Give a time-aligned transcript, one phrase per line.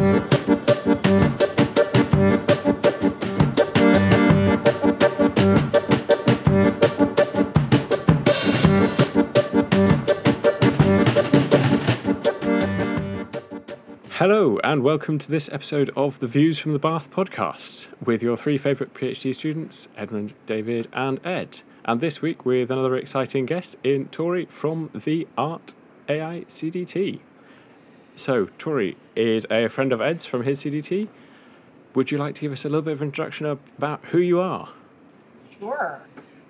[0.00, 0.16] Hello,
[14.64, 18.56] and welcome to this episode of the Views from the Bath podcast with your three
[18.56, 21.60] favourite PhD students, Edmund, David, and Ed.
[21.84, 25.74] And this week with another exciting guest in Tory from the Art
[26.08, 27.20] AI CDT.
[28.16, 31.08] So, Tory is a friend of Ed's from his CDT.
[31.94, 34.68] Would you like to give us a little bit of introduction about who you are?
[35.58, 36.00] Sure.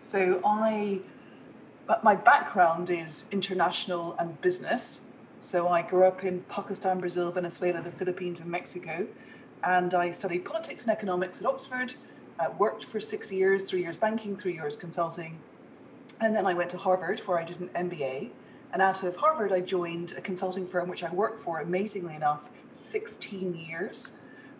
[0.02, 1.00] So I,
[2.02, 5.00] my background is international and business.
[5.40, 9.06] So I grew up in Pakistan, Brazil, Venezuela, the Philippines, and Mexico,
[9.64, 11.94] and I studied politics and economics at Oxford.
[12.38, 15.38] Uh, worked for six years, three years banking, three years consulting,
[16.20, 18.30] and then I went to Harvard where I did an MBA.
[18.72, 22.40] And out of Harvard, I joined a consulting firm which I worked for, amazingly enough,
[22.74, 24.12] 16 years.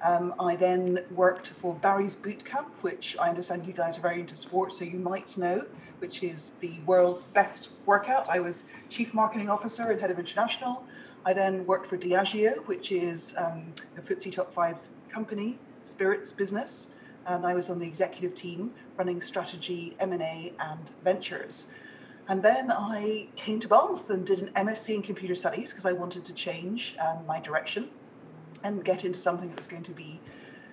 [0.03, 4.21] Um, I then worked for Barry's Boot Camp, which I understand you guys are very
[4.21, 5.65] into sports, so you might know,
[5.99, 8.29] which is the world's best workout.
[8.29, 10.85] I was chief marketing officer and head of international.
[11.25, 14.79] I then worked for Diageo, which is um, a FTSE top five
[15.11, 16.89] company, spirits business,
[17.27, 21.67] and I was on the executive team running strategy, M&A, and ventures.
[22.31, 25.91] And then I came to Bath and did an MSc in computer studies because I
[25.91, 27.91] wanted to change um, my direction
[28.63, 30.21] and get into something that was going to be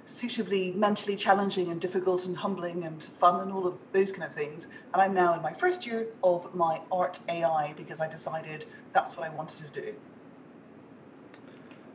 [0.06, 4.34] suitably mentally challenging and difficult and humbling and fun and all of those kind of
[4.34, 4.68] things.
[4.94, 9.18] And I'm now in my first year of my art AI because I decided that's
[9.18, 9.96] what I wanted to do.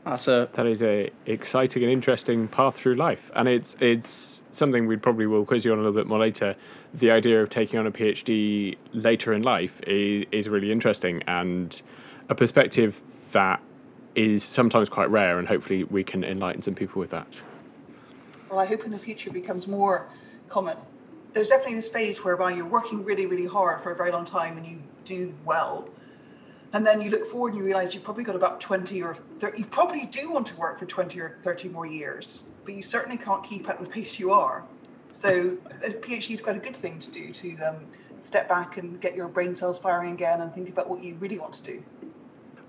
[0.05, 4.89] That's a that is a exciting and interesting path through life, and it's it's something
[4.89, 6.57] we probably will quiz you on a little bit more later.
[6.95, 11.81] The idea of taking on a PhD later in life is is really interesting and
[12.29, 13.01] a perspective
[13.33, 13.61] that
[14.15, 17.27] is sometimes quite rare, and hopefully we can enlighten some people with that.
[18.51, 20.07] Well, I hope in the future becomes more
[20.49, 20.77] common.
[21.33, 24.59] There's definitely this phase whereby you're working really, really hard for a very long time
[24.59, 25.89] and you do well.
[26.75, 29.59] And then you look forward and you realize you've probably got about 20 or 30,
[29.59, 33.17] you probably do want to work for 20 or 30 more years, but you certainly
[33.17, 34.65] can't keep at the pace you are.
[35.13, 37.77] So a PhD is quite a good thing to do to um,
[38.23, 41.39] step back and get your brain cells firing again and think about what you really
[41.39, 41.83] want to do.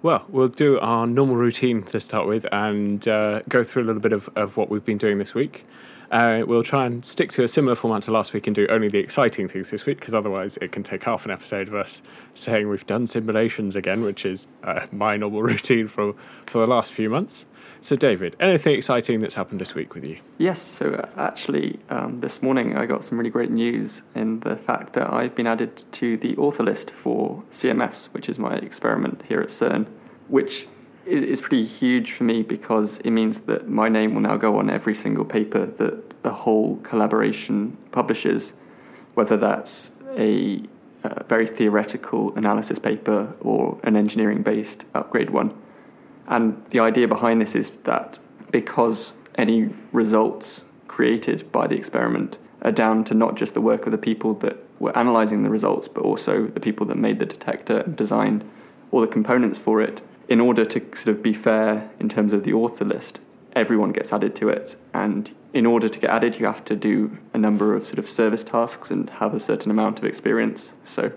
[0.03, 4.01] Well, we'll do our normal routine to start with and uh, go through a little
[4.01, 5.65] bit of, of what we've been doing this week.
[6.11, 8.89] Uh, we'll try and stick to a similar format to last week and do only
[8.89, 12.01] the exciting things this week, because otherwise it can take half an episode of us
[12.35, 16.13] saying we've done simulations again, which is uh, my normal routine for,
[16.47, 17.45] for the last few months.
[17.83, 20.17] So, David, anything exciting that's happened this week with you?
[20.37, 24.55] Yes, so uh, actually, um, this morning I got some really great news in the
[24.55, 29.21] fact that I've been added to the author list for CMS, which is my experiment
[29.27, 29.85] here at CERN,
[30.29, 30.65] which
[31.05, 34.69] is pretty huge for me because it means that my name will now go on
[34.69, 38.53] every single paper that the whole collaboration publishes,
[39.15, 40.63] whether that's a,
[41.03, 45.53] a very theoretical analysis paper or an engineering based upgrade one.
[46.33, 48.17] And the idea behind this is that
[48.51, 53.91] because any results created by the experiment are down to not just the work of
[53.91, 57.81] the people that were analyzing the results, but also the people that made the detector
[57.81, 58.43] and designed
[58.89, 60.01] all the components for it.
[60.27, 63.19] In order to sort of be fair in terms of the author list,
[63.55, 64.75] everyone gets added to it.
[64.91, 68.09] And in order to get added, you have to do a number of sort of
[68.09, 70.73] service tasks and have a certain amount of experience.
[70.83, 71.11] So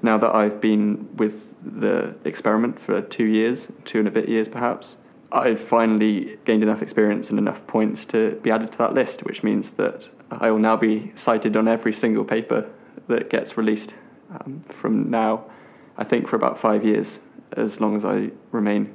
[0.00, 4.48] now that I've been with the experiment for two years, two and a bit years
[4.48, 4.96] perhaps,
[5.32, 9.42] I've finally gained enough experience and enough points to be added to that list, which
[9.42, 12.70] means that I will now be cited on every single paper
[13.08, 13.94] that gets released
[14.30, 15.44] um, from now,
[15.98, 17.20] I think, for about five years,
[17.56, 18.94] as long as I remain.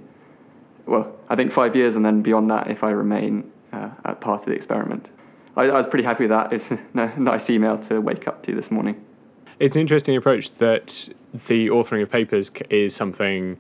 [0.86, 4.42] Well, I think five years, and then beyond that, if I remain uh, at part
[4.42, 5.10] of the experiment.
[5.58, 6.54] I, I was pretty happy with that.
[6.54, 6.80] It's a
[7.20, 9.04] nice email to wake up to this morning
[9.60, 11.10] it's an interesting approach that
[11.48, 13.60] the authoring of papers is something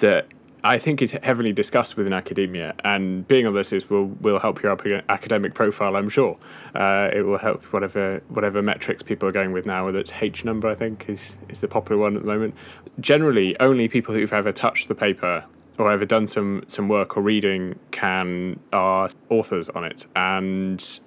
[0.00, 0.26] that
[0.64, 4.62] I think is heavily discussed within academia, and being on this is will will help
[4.62, 4.76] your
[5.08, 5.94] academic profile.
[5.96, 6.36] I'm sure
[6.74, 9.86] uh, it will help whatever whatever metrics people are going with now.
[9.86, 12.54] Whether it's H number, I think is is the popular one at the moment.
[12.98, 15.44] Generally, only people who've ever touched the paper
[15.78, 21.00] or ever done some some work or reading can are authors on it, and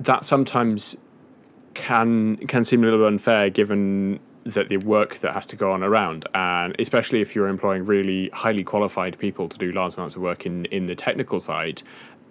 [0.00, 0.96] that sometimes
[1.74, 5.82] can can seem a little unfair given that the work that has to go on
[5.82, 10.22] around, and especially if you're employing really highly qualified people to do large amounts of
[10.22, 11.82] work in, in the technical side,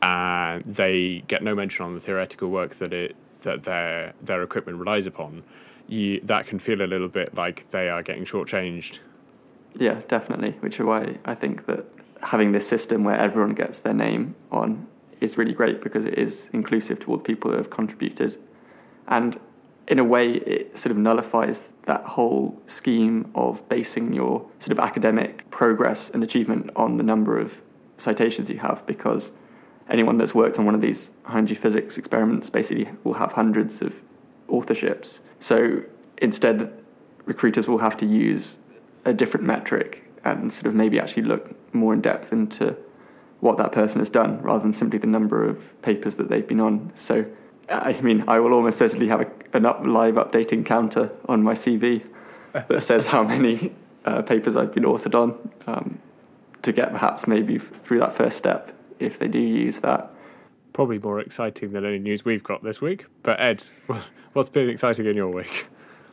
[0.02, 4.78] and they get no mention on the theoretical work that it that their their equipment
[4.78, 5.44] relies upon,
[5.88, 9.00] you, that can feel a little bit like they are getting shortchanged.
[9.76, 10.52] Yeah, definitely.
[10.60, 11.86] Which is why I think that
[12.22, 14.86] having this system where everyone gets their name on
[15.22, 18.38] is really great because it is inclusive to all the people who have contributed.
[19.07, 19.39] And
[19.88, 24.80] in a way, it sort of nullifies that whole scheme of basing your sort of
[24.80, 27.59] academic progress and achievement on the number of
[27.98, 29.31] citations you have because
[29.89, 33.94] anyone that's worked on one of these energy physics experiments basically will have hundreds of
[34.50, 35.19] authorships.
[35.39, 35.83] So
[36.18, 36.71] instead,
[37.25, 38.57] recruiters will have to use
[39.06, 42.75] a different metric and sort of maybe actually look more in depth into
[43.39, 46.59] what that person has done rather than simply the number of papers that they've been
[46.59, 46.92] on.
[46.95, 47.25] So,
[47.80, 51.54] I mean, I will almost certainly have a, an up live updating counter on my
[51.54, 52.06] CV
[52.54, 53.74] that says how many
[54.06, 56.00] uh, papers I've been authored on um,
[56.64, 60.12] to get perhaps maybe through that first step if they do use that.
[60.74, 63.06] Probably more exciting than any news we've got this week.
[63.24, 63.64] But Ed,
[64.34, 65.66] what's been exciting in your week?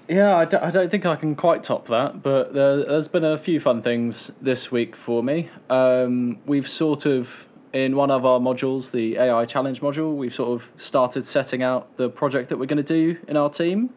[0.09, 3.25] Yeah, I d- I don't think I can quite top that, but there, has been
[3.25, 5.51] a few fun things this week for me.
[5.69, 7.29] Um, we've sort of,
[7.73, 11.97] in one of our modules, the AI Challenge module, we've sort of started setting out
[11.97, 13.91] the project that we're going to do in our team,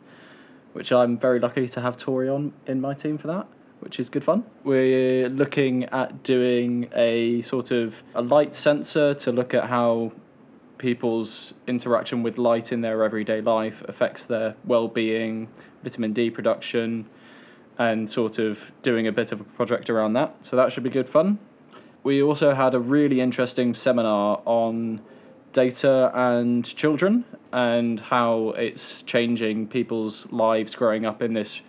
[0.74, 3.48] which I'm very lucky to have Tory on in my team for that,
[3.80, 4.44] which is good fun.
[4.64, 10.12] We're looking at doing a sort of a light sensor to look at how
[10.78, 15.48] people's interaction with light in their everyday life affects their well-being
[15.84, 17.08] vitamin D production,
[17.78, 20.36] and sort of doing a bit of a project around that.
[20.46, 21.40] So that should be good fun.
[22.04, 25.02] We also had a really interesting seminar on
[25.54, 31.60] data and children and how it's changing people's lives growing up in this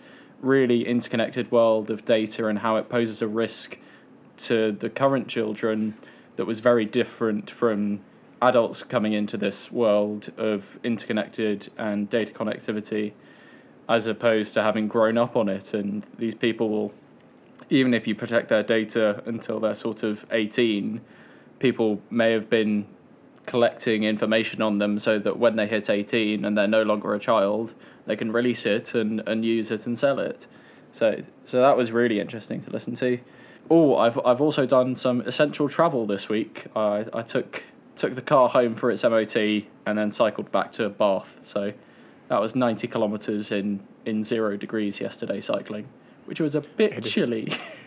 [0.40, 3.76] really interconnected world of data and how it poses a risk
[4.36, 5.94] to the current children
[6.36, 8.00] that was very different from
[8.40, 13.12] adults coming into this world of interconnected and data connectivity
[13.88, 15.74] as opposed to having grown up on it.
[15.74, 16.92] And these people will,
[17.72, 21.00] even if you protect their data until they're sort of 18,
[21.58, 22.86] people may have been
[23.46, 27.18] collecting information on them so that when they hit 18 and they're no longer a
[27.18, 27.74] child,
[28.06, 30.46] they can release it and, and use it and sell it.
[30.92, 33.18] So, so that was really interesting to listen to.
[33.70, 36.66] Oh, I've, I've also done some essential travel this week.
[36.76, 37.62] I, I took
[37.94, 41.28] took the car home for its MOT and then cycled back to Bath.
[41.42, 41.72] So
[42.28, 45.86] that was 90 kilometres in, in zero degrees yesterday cycling,
[46.24, 47.52] which was a bit it chilly.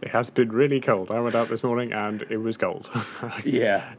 [0.00, 1.10] It has been really cold.
[1.10, 2.88] I went out this morning and it was cold.
[3.44, 3.94] yeah.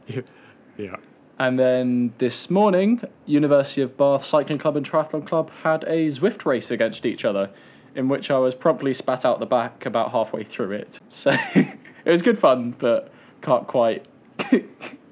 [0.78, 0.96] Yeah.
[1.38, 6.44] And then this morning, University of Bath Cycling Club and Triathlon Club had a Zwift
[6.44, 7.50] race against each other,
[7.94, 11.00] in which I was promptly spat out the back about halfway through it.
[11.10, 13.12] So it was good fun, but
[13.42, 14.06] can't quite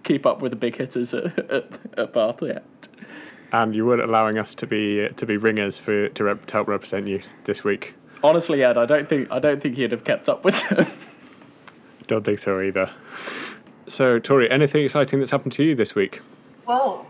[0.04, 2.64] keep up with the big hitters at, at, at Bath yet
[3.52, 6.68] and you weren't allowing us to be to be ringers for to, rep, to help
[6.68, 7.94] represent you this week.
[8.22, 10.86] Honestly, Ed, I don't think I don't think he'd have kept up with them.
[12.06, 12.90] Don't think so either.
[13.86, 16.20] So, Tory, anything exciting that's happened to you this week?
[16.66, 17.06] Well,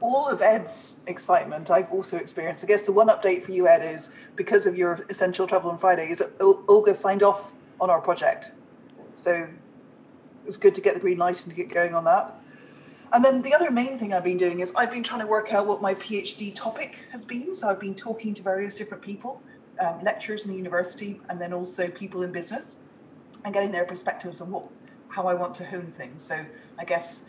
[0.00, 2.62] all of Ed's excitement I've also experienced.
[2.62, 5.78] I guess the one update for you, Ed, is because of your essential travel on
[5.78, 8.52] Friday, is Olga signed off on our project.
[9.14, 12.34] So it was good to get the green light and to get going on that.
[13.12, 15.52] And then the other main thing I've been doing is I've been trying to work
[15.54, 17.54] out what my PhD topic has been.
[17.54, 19.40] So I've been talking to various different people,
[19.80, 22.76] um, lecturers in the university, and then also people in business,
[23.44, 24.64] and getting their perspectives on what
[25.08, 26.22] how I want to hone things.
[26.22, 26.44] So
[26.78, 27.24] I guess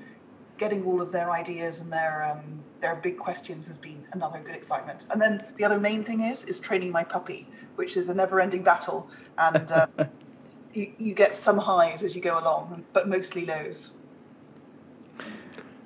[0.58, 4.56] getting all of their ideas and their um, their big questions has been another good
[4.56, 5.06] excitement.
[5.12, 8.64] And then the other main thing is is training my puppy, which is a never-ending
[8.64, 9.88] battle, and uh,
[10.74, 13.92] you, you get some highs as you go along, but mostly lows.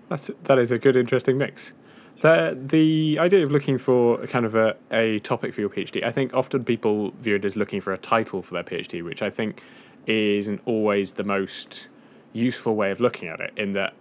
[0.10, 1.72] That's that is a good, interesting mix.
[2.22, 6.12] The the idea of looking for kind of a, a topic for your PhD, I
[6.12, 9.30] think often people view it as looking for a title for their PhD, which I
[9.30, 9.62] think
[10.06, 11.88] isn't always the most
[12.34, 13.54] useful way of looking at it.
[13.56, 13.94] In that,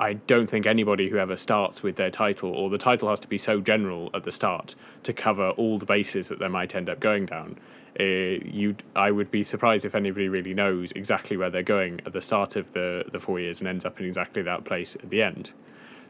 [0.00, 3.28] I don't think anybody who ever starts with their title, or the title has to
[3.28, 6.88] be so general at the start to cover all the bases that they might end
[6.88, 7.58] up going down,
[8.00, 12.14] uh, you I would be surprised if anybody really knows exactly where they're going at
[12.14, 15.10] the start of the the four years and ends up in exactly that place at
[15.10, 15.52] the end.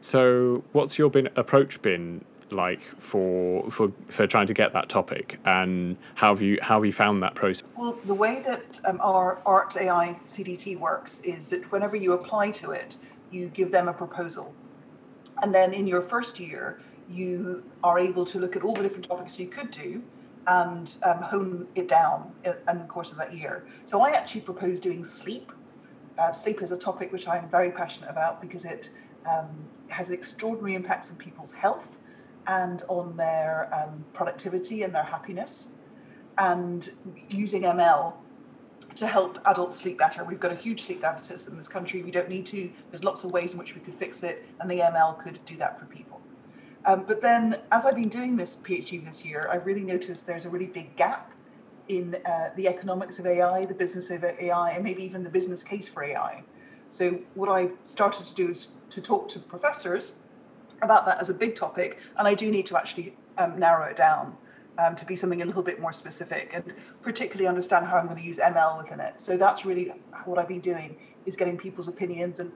[0.03, 5.39] So, what's your been approach been like for for for trying to get that topic,
[5.45, 7.63] and how have you how have you found that process?
[7.77, 12.51] Well, the way that um, our Art AI CDT works is that whenever you apply
[12.51, 12.97] to it,
[13.29, 14.53] you give them a proposal,
[15.41, 19.07] and then in your first year, you are able to look at all the different
[19.07, 20.03] topics you could do
[20.47, 23.63] and um, hone it down in, the course of that year.
[23.85, 25.49] So I actually propose doing sleep.
[26.17, 28.89] Uh, sleep is a topic which I'm very passionate about because it
[29.25, 31.97] um, has extraordinary impacts on people's health
[32.47, 35.67] and on their um, productivity and their happiness.
[36.37, 36.89] And
[37.29, 38.13] using ML
[38.95, 40.23] to help adults sleep better.
[40.23, 42.03] We've got a huge sleep deficit in this country.
[42.03, 42.69] We don't need to.
[42.91, 45.55] There's lots of ways in which we could fix it, and the ML could do
[45.57, 46.21] that for people.
[46.85, 50.45] Um, but then, as I've been doing this PhD this year, I really noticed there's
[50.45, 51.31] a really big gap
[51.87, 55.63] in uh, the economics of AI, the business of AI, and maybe even the business
[55.63, 56.43] case for AI.
[56.93, 60.13] So, what I've started to do is to talk to professors
[60.83, 63.97] about that as a big topic, and I do need to actually um, narrow it
[63.97, 64.37] down
[64.77, 66.71] um, to be something a little bit more specific and
[67.01, 69.19] particularly understand how I'm going to use ML within it.
[69.19, 69.91] So that's really
[70.25, 70.95] what I've been doing
[71.25, 72.51] is getting people's opinions and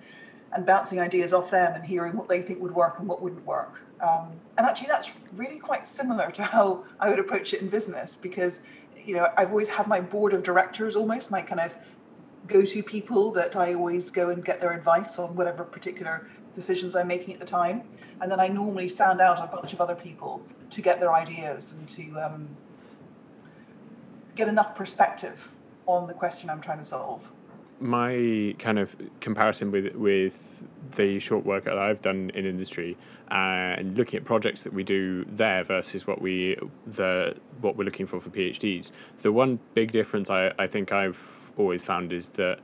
[0.53, 3.45] and bouncing ideas off them and hearing what they think would work and what wouldn't
[3.45, 3.81] work.
[4.01, 8.15] Um, and actually, that's really quite similar to how I would approach it in business
[8.15, 8.61] because
[9.03, 11.71] you know I've always had my board of directors almost my kind of
[12.47, 17.07] go-to people that I always go and get their advice on whatever particular decisions I'm
[17.07, 17.83] making at the time,
[18.21, 21.73] and then I normally stand out a bunch of other people to get their ideas
[21.73, 22.49] and to um,
[24.35, 25.51] get enough perspective
[25.85, 27.27] on the question I'm trying to solve.
[27.79, 30.63] My kind of comparison with with
[30.95, 32.97] the short work that I've done in industry
[33.29, 38.07] and looking at projects that we do there versus what we the what we're looking
[38.07, 38.89] for for PhDs.
[39.21, 41.19] The one big difference I, I think I've
[41.57, 42.59] always found is that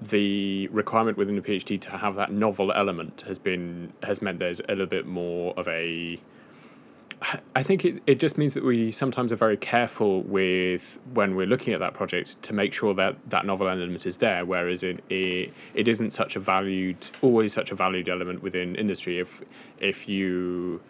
[0.00, 4.60] the requirement within a PhD to have that novel element has been has meant there's
[4.60, 6.20] a little bit more of a
[7.56, 11.48] I think it, it just means that we sometimes are very careful with when we're
[11.48, 15.02] looking at that project to make sure that that novel element is there, whereas it,
[15.10, 19.18] it, it isn't such a valued, always such a valued element within industry.
[19.18, 19.40] If,
[19.80, 20.80] if you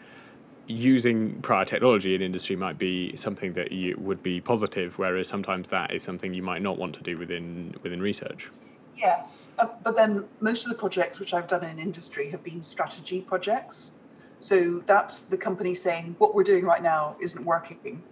[0.69, 5.69] using prior technology in industry might be something that you would be positive, whereas sometimes
[5.69, 8.51] that is something you might not want to do within within research.
[8.95, 12.63] Yes, uh, but then most of the projects which I've done in industry have been
[12.63, 13.93] strategy projects.
[14.41, 18.03] So that's the company saying what we're doing right now isn't working.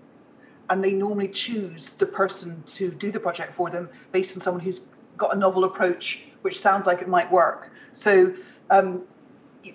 [0.70, 4.62] And they normally choose the person to do the project for them based on someone
[4.64, 4.82] who's
[5.16, 7.70] got a novel approach, which sounds like it might work.
[7.92, 8.34] So,
[8.70, 9.02] um,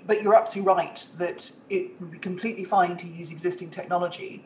[0.06, 4.46] but you're absolutely right that it would be completely fine to use existing technology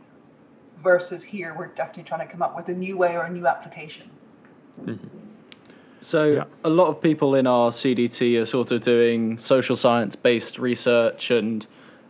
[0.77, 3.47] versus here we're definitely trying to come up with a new way or a new
[3.47, 4.09] application.
[4.81, 5.07] Mm-hmm.
[6.01, 6.43] So yeah.
[6.63, 11.31] a lot of people in our CDT are sort of doing social science based research
[11.31, 11.65] and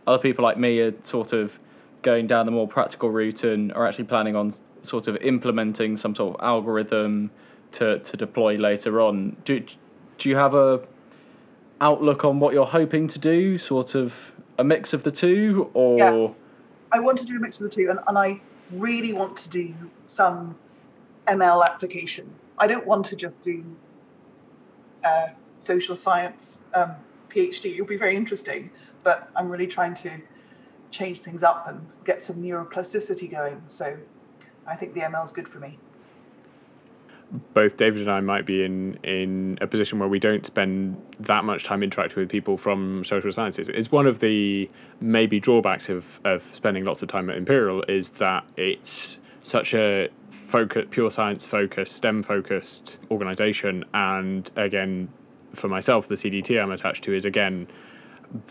[0.06, 1.58] other people like me are sort of
[2.02, 6.14] going down the more practical route and are actually planning on sort of implementing some
[6.14, 7.30] sort of algorithm
[7.72, 9.36] to, to deploy later on.
[9.44, 9.64] Do,
[10.18, 10.80] do you have a
[11.80, 13.58] outlook on what you're hoping to do?
[13.58, 14.14] Sort of
[14.58, 16.28] a mix of the two, or yeah.
[16.92, 18.40] I want to do a mix of the two, and, and I
[18.72, 19.74] really want to do
[20.06, 20.56] some
[21.26, 22.32] ML application.
[22.58, 23.64] I don't want to just do
[25.04, 25.28] uh,
[25.58, 26.94] social science um,
[27.28, 27.74] PhD.
[27.74, 28.70] It'll be very interesting,
[29.02, 30.10] but I'm really trying to
[30.90, 33.62] change things up and get some neuroplasticity going.
[33.66, 33.96] So
[34.66, 35.78] I think the ML is good for me.
[37.54, 41.44] Both David and I might be in, in a position where we don't spend that
[41.44, 43.68] much time interacting with people from social sciences.
[43.68, 48.10] It's one of the maybe drawbacks of, of spending lots of time at Imperial is
[48.10, 53.84] that it's such a focus, pure science focused, STEM focused organization.
[53.92, 55.08] And again,
[55.54, 57.66] for myself, the CDT I'm attached to is again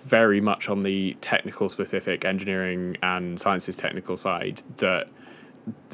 [0.03, 5.07] very much on the technical specific engineering and sciences technical side that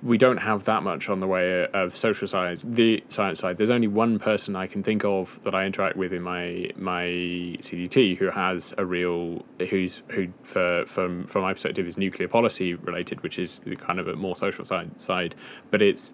[0.03, 3.69] we don't have that much on the way of social science the science side there's
[3.69, 8.17] only one person i can think of that i interact with in my my cdt
[8.17, 13.21] who has a real who's who for from from my perspective is nuclear policy related
[13.21, 15.35] which is kind of a more social science side
[15.69, 16.13] but it's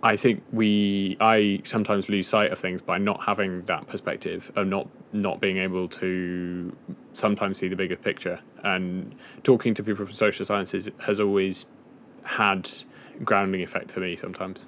[0.00, 4.68] I think we I sometimes lose sight of things by not having that perspective of
[4.68, 6.72] not not being able to
[7.14, 8.38] sometimes see the bigger picture.
[8.62, 11.66] And talking to people from social sciences has always
[12.28, 12.70] had
[13.24, 14.66] grounding effect for me sometimes.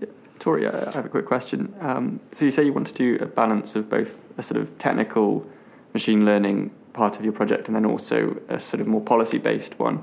[0.00, 0.06] Yeah.
[0.38, 1.74] Tory, I have a quick question.
[1.80, 4.78] Um, so you say you want to do a balance of both a sort of
[4.78, 5.46] technical
[5.92, 9.78] machine learning part of your project and then also a sort of more policy based
[9.78, 10.02] one.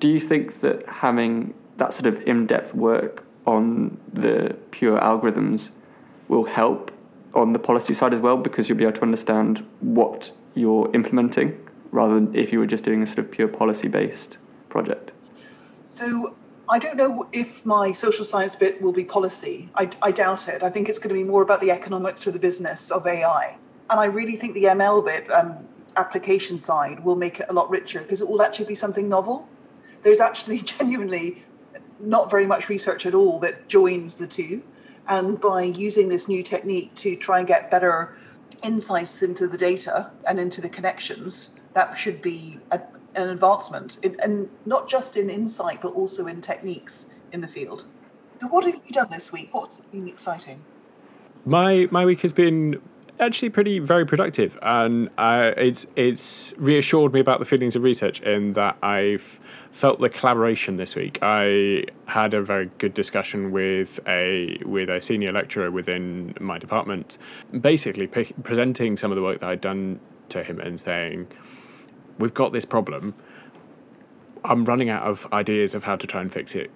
[0.00, 5.70] Do you think that having that sort of in depth work on the pure algorithms
[6.28, 6.90] will help
[7.34, 11.58] on the policy side as well because you'll be able to understand what you're implementing
[11.90, 15.11] rather than if you were just doing a sort of pure policy based project?
[15.94, 16.34] So
[16.70, 19.68] I don't know if my social science bit will be policy.
[19.74, 20.62] I, I, doubt it.
[20.62, 23.56] I think it's going to be more about the economics or the business of AI.
[23.90, 27.68] And I really think the ML bit, um, application side, will make it a lot
[27.68, 29.46] richer because it will actually be something novel.
[30.02, 31.44] There's actually genuinely
[32.00, 34.62] not very much research at all that joins the two.
[35.08, 38.16] And by using this new technique to try and get better
[38.62, 42.80] insights into the data and into the connections, that should be a,
[43.14, 47.84] an advancement, in, and not just in insight, but also in techniques in the field.
[48.40, 49.50] So, what have you done this week?
[49.52, 50.62] What's been exciting?
[51.44, 52.80] My my week has been
[53.20, 58.20] actually pretty very productive, and uh, it's it's reassured me about the feelings of research
[58.20, 59.40] in that I've
[59.72, 61.18] felt the collaboration this week.
[61.22, 67.18] I had a very good discussion with a with a senior lecturer within my department,
[67.60, 70.00] basically presenting some of the work that I'd done
[70.30, 71.28] to him and saying,
[72.18, 73.14] "We've got this problem.
[74.44, 76.70] I'm running out of ideas of how to try and fix it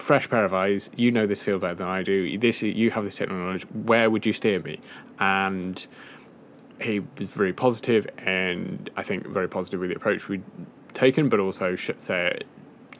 [0.00, 0.90] fresh pair of eyes.
[0.96, 2.38] You know this field better than I do.
[2.38, 3.66] This you have this technical knowledge.
[3.84, 4.80] Where would you steer me?
[5.18, 5.84] And
[6.80, 10.42] he was very positive, and I think very positive with the approach we'd
[10.94, 12.40] taken, but also say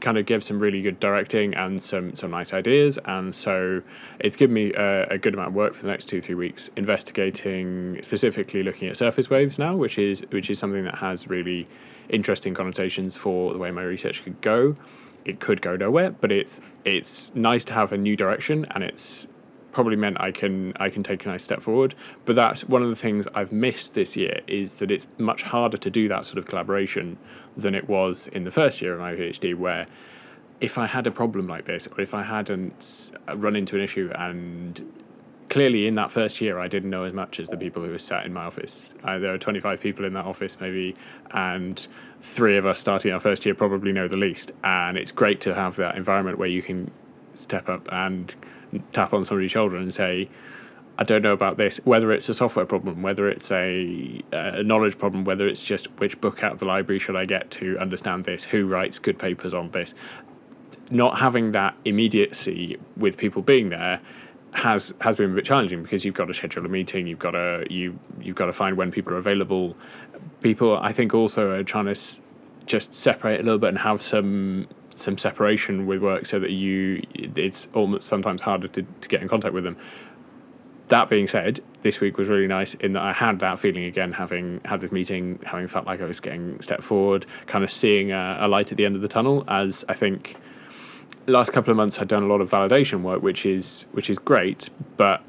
[0.00, 2.99] kind of gave some really good directing and some some nice ideas.
[3.04, 3.83] And so
[4.19, 6.71] it's given me a, a, good amount of work for the next two three weeks
[6.76, 11.69] investigating specifically looking at surface waves now, which is which is something that has really
[12.09, 14.76] interesting connotations for the way my research could go
[15.25, 19.26] it could go nowhere, but it's it's nice to have a new direction, and it's
[19.73, 21.95] probably meant I can I can take a nice step forward.
[22.25, 25.77] But that's one of the things I've missed this year is that it's much harder
[25.79, 27.19] to do that sort of collaboration
[27.57, 29.87] than it was in the first year of my PhD, where
[30.61, 34.11] if I had a problem like this, or if I hadn't run into an issue
[34.15, 34.81] and
[35.49, 37.99] clearly in that first year I didn't know as much as the people who were
[37.99, 38.85] sat in my office.
[39.03, 40.95] Uh, there are 25 people in that office maybe,
[41.33, 41.87] and
[42.23, 44.53] three of us starting our first year probably know the least.
[44.62, 46.91] And it's great to have that environment where you can
[47.35, 48.35] step up and
[48.93, 50.29] tap on somebody's shoulder and say,
[50.99, 54.99] I don't know about this, whether it's a software problem, whether it's a, a, knowledge
[54.99, 58.27] problem, whether it's just which book out of the library should I get to understand
[58.27, 59.95] this, who writes good papers on this.
[60.91, 64.00] Not having that immediacy with people being there
[64.53, 67.31] has has been a bit challenging because you've got to schedule a meeting, you've got
[67.31, 69.77] to you you've got to find when people are available.
[70.43, 72.21] People, I think, also are trying to s-
[72.67, 74.67] just separate a little bit and have some
[74.97, 79.29] some separation with work so that you it's almost sometimes harder to, to get in
[79.29, 79.77] contact with them.
[80.89, 84.13] That being said, this week was really nice in that I had that feeling again,
[84.13, 88.11] having had this meeting, having felt like I was getting step forward, kind of seeing
[88.11, 89.45] a, a light at the end of the tunnel.
[89.47, 90.37] As I think
[91.26, 94.19] last couple of months I'd done a lot of validation work, which is which is
[94.19, 95.23] great, but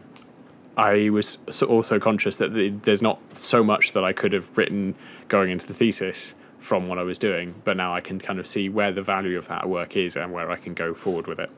[0.78, 4.96] I was also conscious that there's not so much that I could have written
[5.28, 8.48] going into the thesis from what I was doing, but now I can kind of
[8.48, 11.40] see where the value of that work is and where I can go forward with
[11.40, 11.50] it.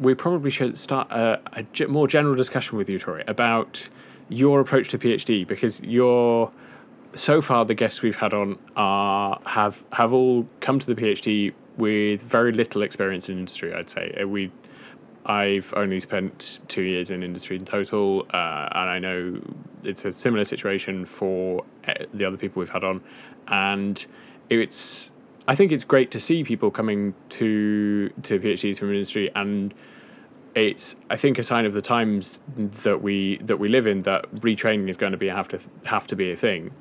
[0.00, 3.88] We probably should start a, a more general discussion with you, Tory, about
[4.28, 6.50] your approach to PhD because you're
[7.14, 11.52] so far the guests we've had on are have have all come to the PhD
[11.76, 13.74] with very little experience in industry.
[13.74, 14.50] I'd say uh, we.
[15.28, 19.40] I've only spent two years in industry in total, uh, and I know
[19.82, 23.02] it's a similar situation for uh, the other people we've had on,
[23.48, 24.04] and
[24.50, 25.10] it's.
[25.48, 29.72] I think it's great to see people coming to to PhDs from industry, and
[30.56, 34.30] it's I think a sign of the times that we that we live in that
[34.36, 36.72] retraining is going to be have to have to be a thing.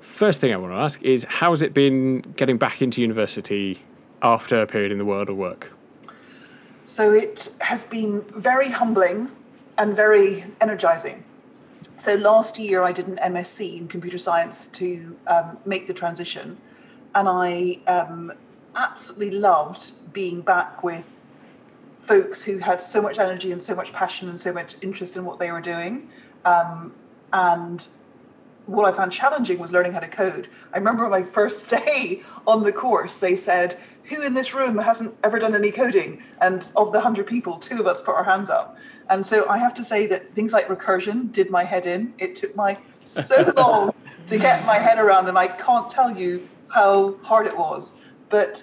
[0.00, 3.82] First thing I want to ask is how's it been getting back into university
[4.22, 5.72] after a period in the world of work?
[6.84, 9.30] So it has been very humbling
[9.78, 11.24] and very energizing.
[11.98, 16.58] So last year I did an MSc in computer science to um, make the transition,
[17.14, 18.32] and I um,
[18.74, 21.04] absolutely loved being back with
[22.02, 25.24] folks who had so much energy and so much passion and so much interest in
[25.24, 26.08] what they were doing.
[26.44, 26.94] Um,
[27.32, 27.86] and
[28.66, 30.48] what I found challenging was learning how to code.
[30.72, 35.14] I remember my first day on the course, they said, Who in this room hasn't
[35.24, 36.22] ever done any coding?
[36.40, 38.76] And of the 100 people, two of us put our hands up.
[39.08, 42.14] And so I have to say that things like recursion did my head in.
[42.18, 43.94] It took my so long
[44.28, 45.36] to get my head around them.
[45.36, 47.92] I can't tell you how hard it was.
[48.28, 48.62] But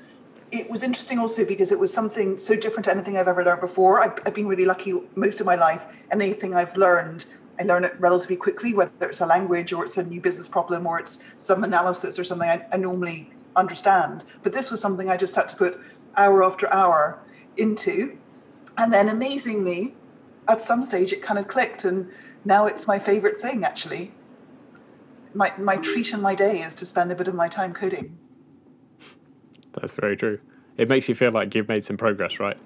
[0.52, 3.62] it was interesting also because it was something so different to anything I've ever learned
[3.62, 4.02] before.
[4.02, 5.82] I've, I've been really lucky most of my life.
[6.12, 7.26] Anything I've learned
[7.60, 10.88] I learn it relatively quickly, whether it's a language or it's a new business problem
[10.88, 14.24] or it's some analysis or something I, I normally understand.
[14.42, 15.80] But this was something I just had to put
[16.16, 17.20] hour after hour
[17.58, 18.18] into.
[18.78, 19.96] And then amazingly,
[20.48, 22.10] at some stage, it kind of clicked, and
[22.46, 24.12] now it's my favorite thing actually.
[25.34, 28.18] My, my treat in my day is to spend a bit of my time coding.
[29.74, 30.40] That's very true.
[30.78, 32.58] It makes you feel like you've made some progress, right?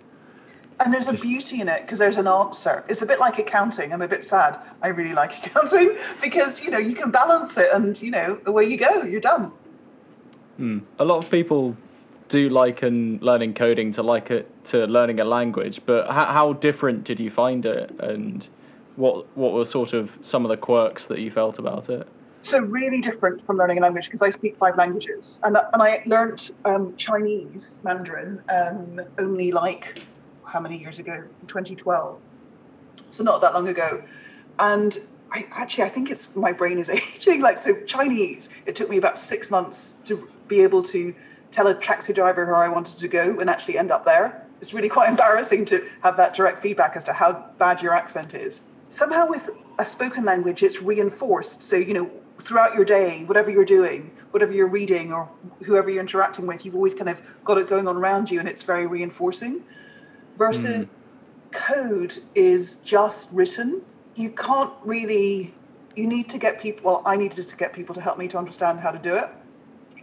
[0.80, 2.84] And there's a beauty in it because there's an answer.
[2.88, 3.94] It's a bit like accounting.
[3.94, 4.60] I'm a bit sad.
[4.82, 8.66] I really like accounting because you know you can balance it, and you know away
[8.66, 9.04] you go.
[9.04, 9.52] You're done.
[10.58, 10.80] Hmm.
[11.00, 11.76] A lot of people
[12.30, 17.04] do liken learning coding to like it to learning a language, but how, how different
[17.04, 18.48] did you find it, and
[18.96, 22.08] what what were sort of some of the quirks that you felt about it?
[22.44, 26.04] So really different from learning a language because I speak five languages, and and I
[26.06, 30.04] learned um, Chinese Mandarin um, only like
[30.48, 31.24] how many years ago?
[31.48, 32.20] 2012.
[33.10, 34.04] So not that long ago.
[34.60, 34.98] And
[35.32, 37.42] I actually I think it's my brain is aging.
[37.42, 41.14] Like so Chinese, it took me about six months to be able to
[41.52, 44.46] tell a taxi driver where I wanted to go and actually end up there.
[44.62, 48.34] It's really quite embarrassing to have that direct feedback as to how bad your accent
[48.34, 48.62] is.
[48.90, 51.64] Somehow with a spoken language, it's reinforced.
[51.64, 55.30] So, you know, throughout your day, whatever you're doing, whatever you're reading or
[55.66, 58.48] whoever you're interacting with, you've always kind of got it going on around you and
[58.48, 59.64] it's very reinforcing.
[60.38, 60.90] Versus mm.
[61.52, 63.82] code is just written.
[64.16, 65.54] You can't really,
[65.96, 68.38] you need to get people, well, I needed to get people to help me to
[68.38, 69.30] understand how to do it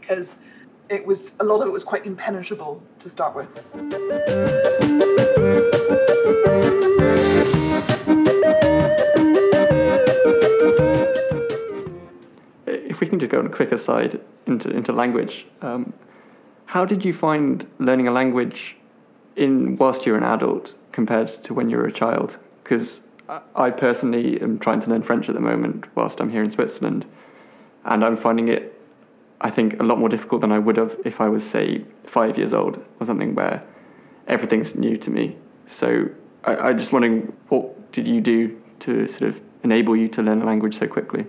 [0.06, 0.38] because
[0.90, 3.48] it was, a lot of it was quite impenetrable to start with.
[12.66, 15.92] if we can just go on a quick aside into, into language, um,
[16.66, 18.76] how did you find learning a language
[19.36, 22.36] in whilst you're an adult compared to when you were a child?
[22.62, 23.00] Because
[23.56, 27.06] I personally am trying to learn French at the moment whilst I'm here in Switzerland,
[27.86, 28.73] and I'm finding it,
[29.44, 32.36] I think, a lot more difficult than I would have if I was, say, five
[32.36, 33.62] years old or something where
[34.26, 35.36] everything's new to me.
[35.66, 36.08] So
[36.44, 40.42] I, I'm just wondering, what did you do to sort of enable you to learn
[40.42, 41.26] a language so quickly?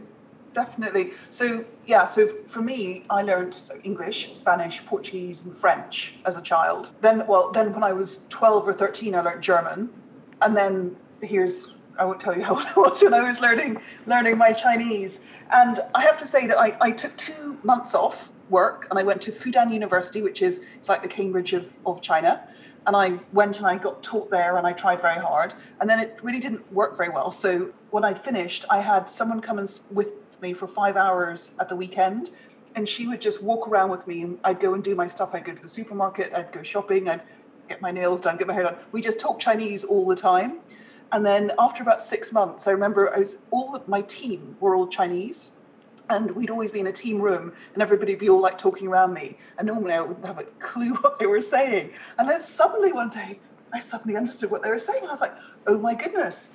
[0.56, 1.12] definitely.
[1.30, 6.90] So yeah, so for me, I learned English, Spanish, Portuguese, and French as a child.
[7.02, 9.90] Then, well, then when I was twelve or thirteen, I learned German,
[10.42, 13.82] and then here's I won't tell you how old I was when I was learning
[14.06, 15.22] learning my Chinese.
[15.52, 19.04] And I have to say that I, I took two months off work and I
[19.04, 22.48] went to Fudan University, which is it's like the Cambridge of, of China.
[22.88, 25.54] And I went and I got taught there and I tried very hard.
[25.80, 27.32] And then it really didn't work very well.
[27.32, 30.10] So when I'd finished, I had someone come and with
[30.42, 32.30] me for five hours at the weekend.
[32.76, 35.34] And she would just walk around with me and I'd go and do my stuff.
[35.34, 37.22] I'd go to the supermarket, I'd go shopping, I'd
[37.70, 38.76] get my nails done, get my hair done.
[38.92, 40.60] We just talked Chinese all the time.
[41.12, 44.88] And then after about six months, I remember I was all my team were all
[44.88, 45.52] Chinese.
[46.08, 49.14] And we'd always be in a team room and everybody'd be all like talking around
[49.14, 49.38] me.
[49.58, 51.92] And normally I wouldn't have a clue what they were saying.
[52.20, 53.40] And then suddenly one day
[53.74, 55.00] I suddenly understood what they were saying.
[55.02, 55.36] And I was like,
[55.68, 56.50] oh my goodness,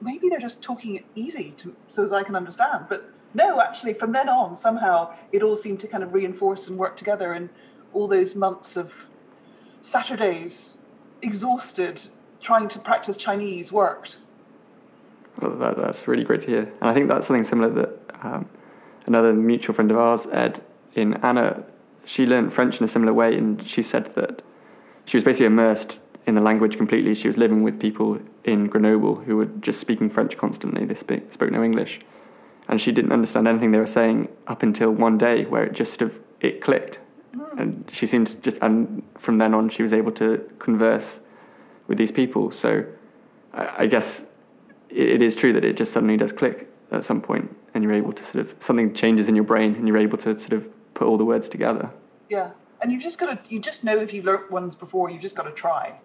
[0.00, 2.86] maybe they're just talking it easy to, so as I can understand.
[2.88, 6.78] But no, actually, from then on, somehow it all seemed to kind of reinforce and
[6.78, 7.34] work together.
[7.34, 7.48] And
[7.92, 8.92] all those months of
[9.82, 10.78] Saturdays,
[11.22, 12.00] exhausted,
[12.40, 14.16] trying to practice Chinese worked.
[15.40, 16.62] Well, that, that's really great to hear.
[16.62, 17.90] And I think that's something similar that
[18.22, 18.48] um,
[19.06, 20.60] another mutual friend of ours, Ed,
[20.94, 21.62] in Anna,
[22.04, 23.36] she learned French in a similar way.
[23.36, 24.42] And she said that
[25.04, 27.14] she was basically immersed in the language completely.
[27.14, 30.84] She was living with people in Grenoble who were just speaking French constantly.
[30.84, 32.00] They speak, spoke no English
[32.68, 35.98] and she didn't understand anything they were saying up until one day where it just
[35.98, 37.00] sort of it clicked
[37.34, 37.58] mm.
[37.58, 41.20] and she seemed to just and from then on she was able to converse
[41.88, 42.52] with these people.
[42.52, 42.84] So
[43.52, 44.24] I, I guess
[44.88, 47.92] it, it is true that it just suddenly does click at some point and you're
[47.92, 50.68] able to sort of something changes in your brain and you're able to sort of
[50.94, 51.90] put all the words together.
[52.28, 52.50] Yeah.
[52.80, 55.34] And you've just got to you just know if you've learnt ones before you've just
[55.34, 55.98] got to try.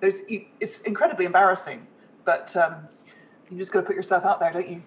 [0.00, 1.86] There's you, it's incredibly embarrassing
[2.24, 2.74] but um,
[3.50, 4.82] you just got to put yourself out there don't you?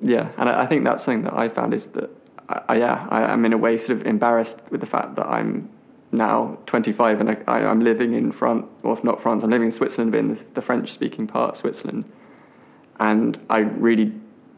[0.00, 2.10] Yeah, and I, I think that's something that I found is that,
[2.48, 5.26] I, I, yeah, I, am in a way sort of embarrassed with the fact that
[5.26, 5.70] I'm
[6.12, 10.12] now 25 and I, am living in France, or not France, I'm living in Switzerland,
[10.12, 12.04] but in the, the French speaking part of Switzerland.
[12.98, 14.12] And I really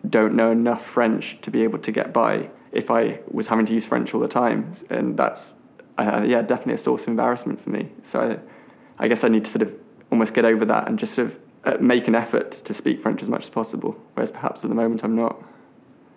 [0.08, 3.74] don't know enough French to be able to get by if I was having to
[3.74, 4.72] use French all the time.
[4.90, 5.54] And that's,
[5.96, 7.90] uh, yeah, definitely a source of embarrassment for me.
[8.04, 9.74] So I, I guess I need to sort of
[10.10, 13.22] almost get over that and just sort of uh, make an effort to speak French
[13.22, 15.42] as much as possible, whereas perhaps at the moment I'm not.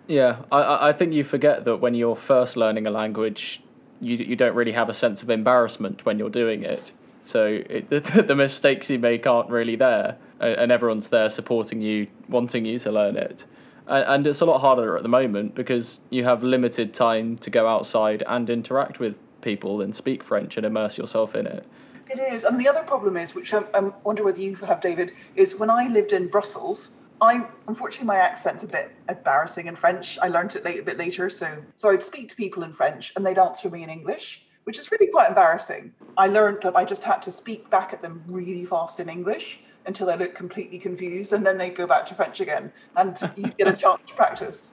[0.06, 3.62] Yeah, I, I think you forget that when you're first learning a language,
[4.02, 6.90] you, you don't really have a sense of embarrassment when you're doing it.
[7.24, 12.08] So it, the, the mistakes you make aren't really there, and everyone's there supporting you,
[12.28, 13.44] wanting you to learn it.
[13.86, 17.66] And it's a lot harder at the moment because you have limited time to go
[17.66, 21.66] outside and interact with people and speak French and immerse yourself in it.
[22.08, 22.44] It is.
[22.44, 25.70] And the other problem is, which I, I wonder whether you have, David, is when
[25.70, 26.90] I lived in Brussels,
[27.22, 30.18] I unfortunately my accent's a bit embarrassing in French.
[30.20, 33.12] I learned it late, a bit later, so so I'd speak to people in French
[33.14, 35.92] and they'd answer me in English, which is really quite embarrassing.
[36.18, 39.60] I learned that I just had to speak back at them really fast in English
[39.86, 43.50] until they looked completely confused, and then they go back to French again, and you
[43.58, 44.70] get a chance to practice.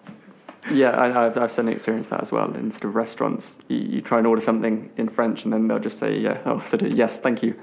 [0.72, 2.54] Yeah, I, have I've certainly experienced that as well.
[2.54, 5.80] In sort of restaurants, you, you, try and order something in French, and then they'll
[5.80, 7.60] just say, "Yeah, oh, sort of yes, thank you,"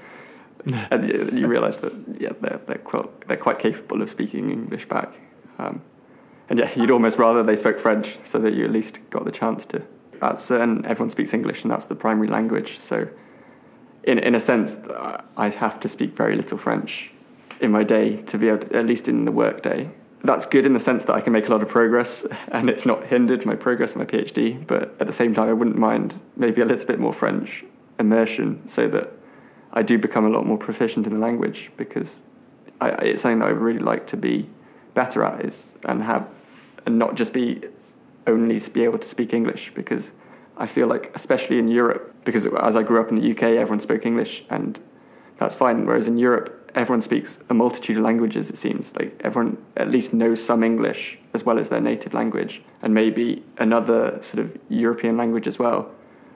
[0.91, 4.87] and you, you realise that yeah, they're they're quite they're quite capable of speaking English
[4.87, 5.13] back.
[5.59, 5.81] Um,
[6.49, 9.31] and yeah, you'd almost rather they spoke French, so that you at least got the
[9.31, 9.81] chance to.
[10.21, 12.79] At certain, everyone speaks English, and that's the primary language.
[12.79, 13.07] So
[14.07, 14.75] in, in a sense,
[15.35, 17.11] I have to speak very little French
[17.59, 19.89] in my day to be able to, at least in the work day.
[20.23, 22.85] That's good in the sense that I can make a lot of progress and it's
[22.85, 24.65] not hindered my progress in my PhD.
[24.65, 27.65] But at the same time, I wouldn't mind maybe a little bit more French
[27.99, 29.11] immersion so that
[29.77, 32.15] I do become a lot more proficient in the language because
[32.81, 34.49] I, it's something that I really like to be
[34.95, 36.27] better at is and have
[36.87, 37.61] and not just be
[38.25, 40.09] only be able to speak English because
[40.57, 43.79] I feel like especially in Europe because as I grew up in the UK everyone
[43.79, 44.79] spoke English and
[45.37, 48.95] that's fine whereas in Europe everyone speaks a multitude of languages it seems.
[48.95, 53.43] Like everyone at least knows some English as well as their native language and maybe
[53.59, 55.91] another sort of European language as well.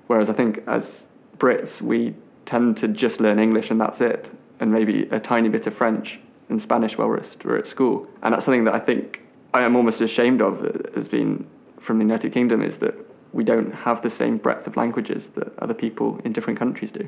[0.05, 1.07] Whereas I think as
[1.39, 2.13] Brits we
[2.45, 6.19] tend to just learn English and that's it and maybe a tiny bit of French
[6.49, 8.07] and Spanish while we're, we're at school.
[8.21, 9.21] And that's something that I think
[9.53, 11.47] I am almost ashamed of uh, as being
[11.79, 12.95] from the United Kingdom is that
[13.33, 17.07] we don't have the same breadth of languages that other people in different countries do.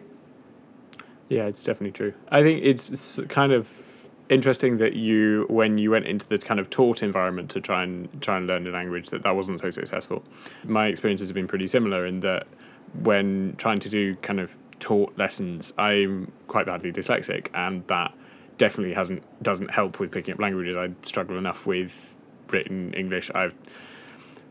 [1.29, 2.13] Yeah, it's definitely true.
[2.29, 3.67] I think it's kind of
[4.29, 8.09] interesting that you, when you went into the kind of taught environment to try and
[8.21, 10.23] try and learn a language, that that wasn't so successful.
[10.63, 12.47] My experiences have been pretty similar in that
[13.01, 18.13] when trying to do kind of taught lessons, I'm quite badly dyslexic, and that
[18.57, 20.75] definitely hasn't doesn't help with picking up languages.
[20.75, 21.93] I struggle enough with
[22.49, 23.31] written English.
[23.33, 23.55] I've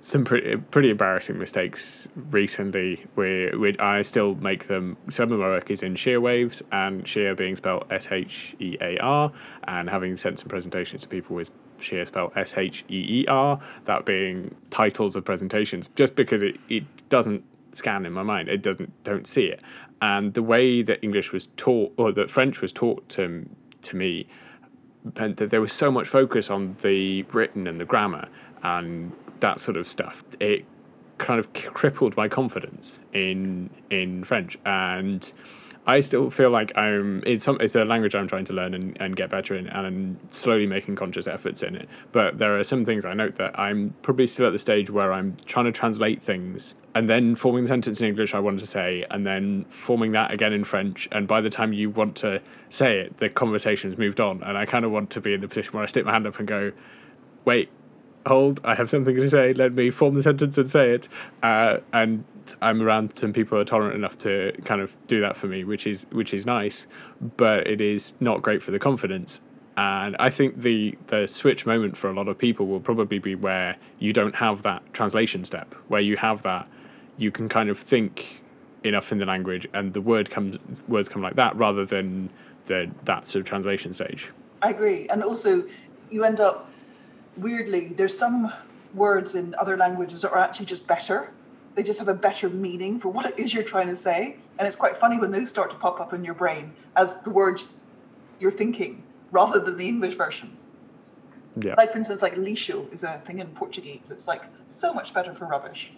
[0.00, 3.04] some pretty pretty embarrassing mistakes recently.
[3.14, 4.96] Where, where I still make them.
[5.10, 8.78] Some of my work is in shear waves, and shear being spelled S H E
[8.80, 9.30] A R,
[9.64, 13.60] and having sent some presentations to people with shear spelled S H E E R.
[13.84, 18.48] That being titles of presentations, just because it, it doesn't scan in my mind.
[18.48, 19.60] It doesn't don't see it.
[20.02, 23.48] And the way that English was taught, or that French was taught to
[23.82, 24.26] to me
[25.16, 28.28] meant that there was so much focus on the written and the grammar
[28.62, 30.22] and that sort of stuff.
[30.40, 30.64] It
[31.18, 35.32] kind of crippled my confidence in in French and
[35.84, 38.96] I still feel like I'm it's some it's a language I'm trying to learn and,
[39.00, 41.88] and get better in and I'm slowly making conscious efforts in it.
[42.12, 45.12] But there are some things I note that I'm probably still at the stage where
[45.12, 48.66] I'm trying to translate things and then forming the sentence in English I want to
[48.66, 52.40] say and then forming that again in French and by the time you want to
[52.70, 55.48] say it the conversation's moved on and I kind of want to be in the
[55.48, 56.70] position where I stick my hand up and go
[57.44, 57.70] wait
[58.26, 61.08] hold I have something to say let me form the sentence and say it
[61.42, 62.24] uh, and
[62.60, 65.64] I'm around some people who are tolerant enough to kind of do that for me,
[65.64, 66.86] which is which is nice,
[67.36, 69.40] but it is not great for the confidence.
[69.76, 73.34] And I think the the switch moment for a lot of people will probably be
[73.34, 76.68] where you don't have that translation step, where you have that
[77.18, 78.42] you can kind of think
[78.84, 80.58] enough in the language and the word comes
[80.88, 82.28] words come like that rather than
[82.66, 84.30] the that sort of translation stage.
[84.60, 85.08] I agree.
[85.08, 85.64] And also
[86.10, 86.71] you end up
[87.36, 88.52] weirdly there's some
[88.94, 91.30] words in other languages that are actually just better
[91.74, 94.36] they just have a better meaning for what it is you're trying to say.
[94.58, 97.30] And it's quite funny when those start to pop up in your brain as the
[97.30, 97.64] words
[98.38, 100.56] you're thinking rather than the English version.
[101.60, 101.74] Yeah.
[101.76, 104.02] Like, for instance, like lixo is a thing in Portuguese.
[104.10, 105.92] It's like so much better for rubbish.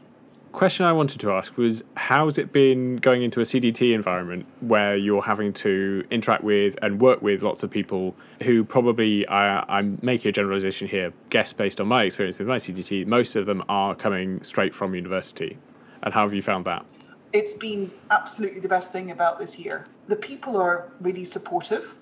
[0.54, 4.96] Question I wanted to ask was how's it been going into a CDT environment where
[4.96, 9.98] you're having to interact with and work with lots of people who probably, I, I'm
[10.00, 13.64] making a generalization here, guess based on my experience with my CDT, most of them
[13.68, 15.58] are coming straight from university.
[16.04, 16.86] And how have you found that?
[17.32, 19.88] It's been absolutely the best thing about this year.
[20.06, 21.96] The people are really supportive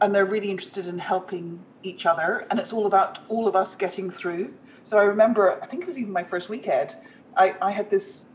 [0.00, 2.46] and they're really interested in helping each other.
[2.52, 4.54] And it's all about all of us getting through.
[4.84, 6.94] So I remember, I think it was even my first week ed,
[7.38, 8.26] I, I had this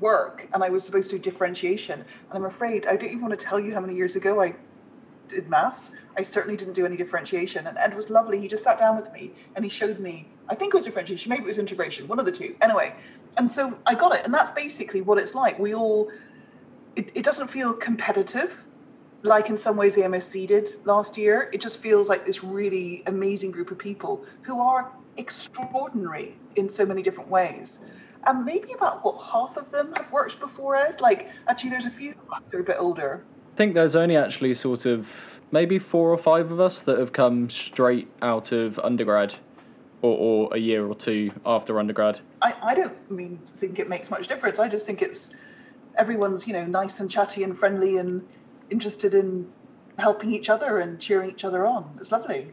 [0.00, 2.00] work and I was supposed to do differentiation.
[2.00, 4.54] And I'm afraid I don't even want to tell you how many years ago I
[5.28, 5.90] did maths.
[6.16, 7.66] I certainly didn't do any differentiation.
[7.66, 8.40] And Ed was lovely.
[8.40, 11.28] He just sat down with me and he showed me, I think it was differentiation,
[11.28, 12.56] maybe it was integration, one of the two.
[12.62, 12.94] Anyway,
[13.36, 14.24] and so I got it.
[14.24, 15.58] And that's basically what it's like.
[15.58, 16.10] We all,
[16.96, 18.64] it, it doesn't feel competitive
[19.22, 21.50] like in some ways the MSc did last year.
[21.52, 26.86] It just feels like this really amazing group of people who are extraordinary in so
[26.86, 27.80] many different ways
[28.26, 31.00] and maybe about what half of them have worked before Ed.
[31.00, 33.24] Like actually, there's a few that are a bit older.
[33.54, 35.08] I think there's only actually sort of
[35.50, 39.34] maybe four or five of us that have come straight out of undergrad.
[40.00, 42.20] Or, or a year or two after undergrad.
[42.40, 44.60] I, I don't mean think it makes much difference.
[44.60, 45.30] I just think it's
[45.96, 48.24] everyone's you know nice and chatty and friendly and
[48.70, 49.50] interested in
[49.98, 51.96] helping each other and cheering each other on.
[52.00, 52.52] It's lovely.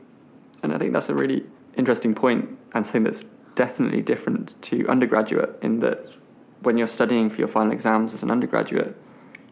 [0.63, 1.45] And I think that's a really
[1.77, 3.23] interesting point and something that's
[3.55, 6.07] definitely different to undergraduate in that
[6.61, 8.95] when you're studying for your final exams as an undergraduate,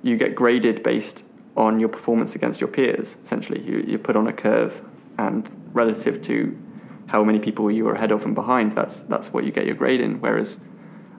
[0.02, 1.24] you get graded based
[1.56, 3.18] on your performance against your peers.
[3.24, 4.82] Essentially, you, you're put on a curve,
[5.18, 6.58] and relative to
[7.06, 9.76] how many people you are ahead of and behind, that's that's what you get your
[9.76, 10.20] grade in.
[10.20, 10.58] Whereas,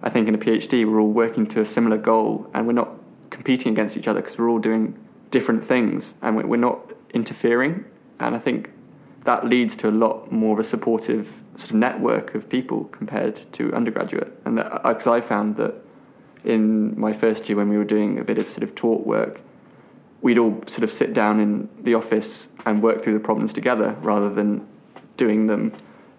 [0.02, 2.90] I think in a PhD, we're all working to a similar goal, and we're not
[3.30, 4.96] competing against each other because we're all doing
[5.30, 7.84] different things and we're not interfering.
[8.20, 8.70] And I think
[9.24, 13.40] that leads to a lot more of a supportive sort of network of people compared
[13.52, 14.32] to undergraduate.
[14.44, 15.74] And because uh, I found that
[16.44, 19.40] in my first year when we were doing a bit of sort of taught work,
[20.20, 23.96] we'd all sort of sit down in the office and work through the problems together
[24.00, 24.66] rather than
[25.16, 25.72] doing them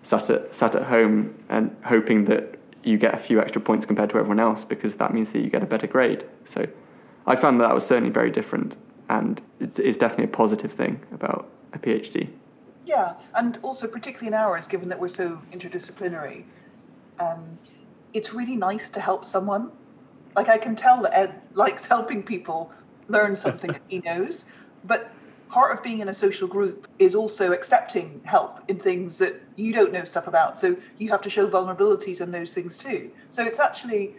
[0.03, 4.09] sat at, sat at home and hoping that you get a few extra points compared
[4.11, 6.23] to everyone else because that means that you get a better grade.
[6.45, 6.67] So
[7.25, 8.77] I found that, that was certainly very different
[9.09, 12.29] and it's, it's definitely a positive thing about a PhD.
[12.85, 16.45] Yeah, and also particularly in ours, given that we're so interdisciplinary,
[17.19, 17.59] um,
[18.13, 19.71] it's really nice to help someone.
[20.35, 22.71] Like I can tell that Ed likes helping people
[23.09, 24.45] learn something that he knows,
[24.83, 25.11] but
[25.51, 29.73] part of being in a social group is also accepting help in things that you
[29.73, 30.59] don't know stuff about.
[30.59, 33.11] So you have to show vulnerabilities in those things too.
[33.29, 34.15] So it's actually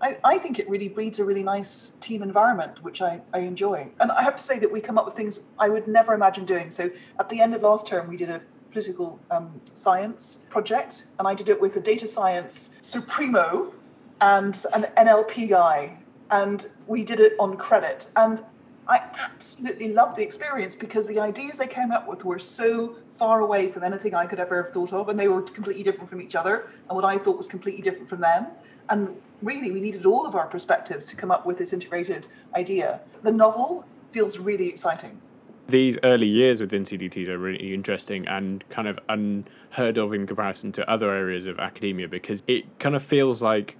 [0.00, 3.88] I, I think it really breeds a really nice team environment, which I, I enjoy.
[4.00, 6.46] And I have to say that we come up with things I would never imagine
[6.46, 6.70] doing.
[6.70, 11.28] So at the end of last term, we did a political um, science project, and
[11.28, 13.72] I did it with a data science supremo
[14.20, 15.98] and an NLP guy,
[16.30, 18.06] and we did it on credit.
[18.16, 18.42] And
[18.88, 23.40] I absolutely loved the experience because the ideas they came up with were so far
[23.40, 26.20] away from anything I could ever have thought of, and they were completely different from
[26.20, 28.46] each other, and what I thought was completely different from them.
[28.88, 33.00] And really, we needed all of our perspectives to come up with this integrated idea.
[33.22, 35.20] The novel feels really exciting.
[35.68, 40.72] These early years within CDTs are really interesting and kind of unheard of in comparison
[40.72, 43.76] to other areas of academia because it kind of feels like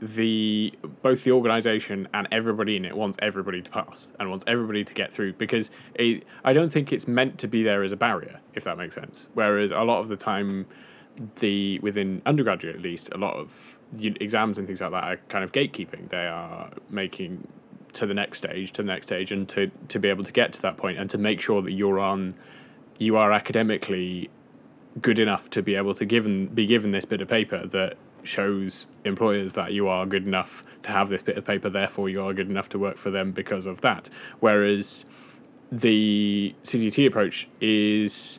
[0.00, 4.84] the both the organization and everybody in it wants everybody to pass and wants everybody
[4.84, 7.96] to get through because it, I don't think it's meant to be there as a
[7.96, 10.66] barrier if that makes sense whereas a lot of the time
[11.36, 13.50] the within undergraduate at least a lot of
[13.98, 16.08] exams and things like that are kind of gatekeeping.
[16.08, 17.46] They are making
[17.94, 20.52] to the next stage, to the next stage, and to to be able to get
[20.54, 22.34] to that point and to make sure that you're on,
[22.98, 24.30] you are academically
[25.00, 28.86] good enough to be able to given be given this bit of paper that shows
[29.04, 31.68] employers that you are good enough to have this bit of paper.
[31.68, 34.08] Therefore, you are good enough to work for them because of that.
[34.40, 35.04] Whereas
[35.70, 38.38] the CDT approach is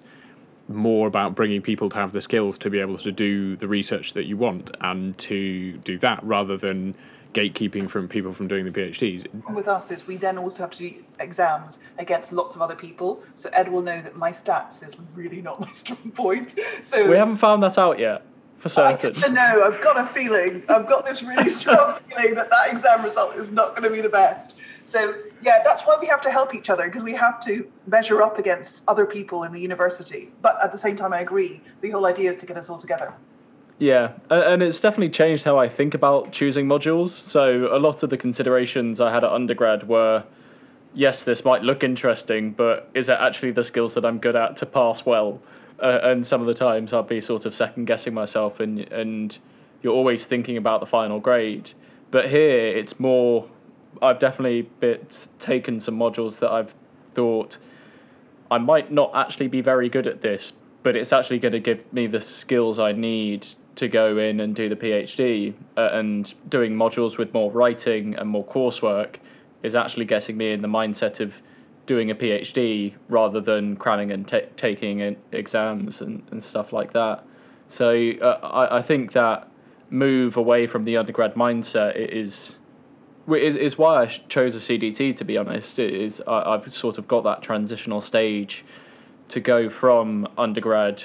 [0.67, 4.13] more about bringing people to have the skills to be able to do the research
[4.13, 6.95] that you want and to do that rather than
[7.33, 9.27] gatekeeping from people from doing the PhDs.
[9.53, 13.21] With us is we then also have to do exams against lots of other people.
[13.35, 16.57] So Ed will know that my stats is really not my strong point.
[16.83, 18.25] So we haven't found that out yet.
[18.59, 19.23] For certain.
[19.23, 19.63] I know.
[19.63, 20.63] I've got a feeling.
[20.69, 24.01] I've got this really strong feeling that that exam result is not going to be
[24.01, 24.55] the best.
[24.83, 28.21] So yeah, that's why we have to help each other because we have to measure
[28.21, 30.31] up against other people in the university.
[30.41, 31.61] But at the same time, I agree.
[31.81, 33.13] The whole idea is to get us all together.
[33.77, 37.09] Yeah, and it's definitely changed how I think about choosing modules.
[37.09, 40.23] So a lot of the considerations I had at undergrad were,
[40.93, 44.55] yes, this might look interesting, but is it actually the skills that I'm good at
[44.57, 45.41] to pass well?
[45.81, 49.37] Uh, and some of the times I'd be sort of second guessing myself, and and
[49.81, 51.71] you're always thinking about the final grade.
[52.11, 53.47] But here it's more
[54.01, 56.73] I've definitely bit taken some modules that I've
[57.13, 57.57] thought
[58.51, 61.91] I might not actually be very good at this, but it's actually going to give
[61.91, 65.53] me the skills I need to go in and do the PhD.
[65.75, 69.15] Uh, and doing modules with more writing and more coursework
[69.63, 71.33] is actually getting me in the mindset of
[71.85, 77.23] doing a PhD rather than cramming and t- taking exams and, and stuff like that.
[77.69, 79.49] So uh, I, I think that
[79.89, 82.57] move away from the undergrad mindset is
[83.27, 85.15] is, is why I chose a CDT.
[85.17, 88.63] To be honest, it is I, I've sort of got that transitional stage
[89.29, 91.03] to go from undergrad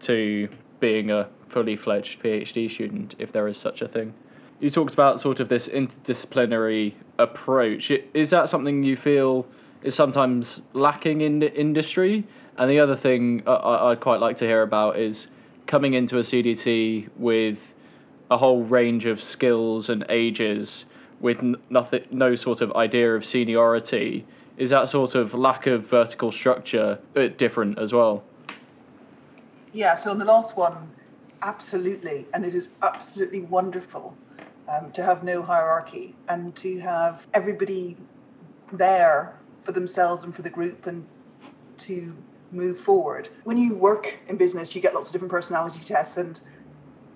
[0.00, 0.48] to
[0.80, 4.12] being a fully fledged PhD student, if there is such a thing.
[4.60, 7.90] You talked about sort of this interdisciplinary approach.
[8.14, 9.46] Is that something you feel
[9.82, 12.24] is sometimes lacking in the industry?
[12.56, 15.28] And the other thing I'd quite like to hear about is
[15.66, 17.74] coming into a CDT with
[18.30, 20.84] a whole range of skills and ages
[21.20, 21.40] with
[21.70, 26.98] nothing, no sort of idea of seniority, is that sort of lack of vertical structure
[27.36, 28.24] different as well?
[29.72, 30.90] Yeah, so on the last one,
[31.42, 34.16] absolutely, and it is absolutely wonderful
[34.68, 37.96] um, to have no hierarchy and to have everybody
[38.72, 41.06] there for themselves and for the group and
[41.78, 42.14] to
[42.50, 43.28] move forward.
[43.44, 46.40] When you work in business, you get lots of different personality tests, and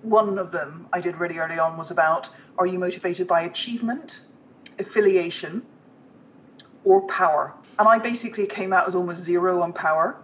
[0.01, 4.21] one of them I did really early on was about are you motivated by achievement,
[4.79, 5.63] affiliation,
[6.83, 7.53] or power?
[7.77, 10.17] And I basically came out as almost zero on power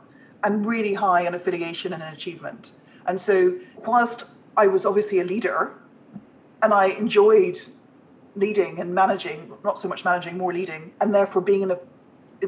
[0.43, 2.71] and really high on affiliation and achievement.
[3.05, 4.25] And so, whilst
[4.57, 5.73] I was obviously a leader
[6.63, 7.61] and I enjoyed
[8.35, 11.79] leading and managing, not so much managing, more leading, and therefore being in a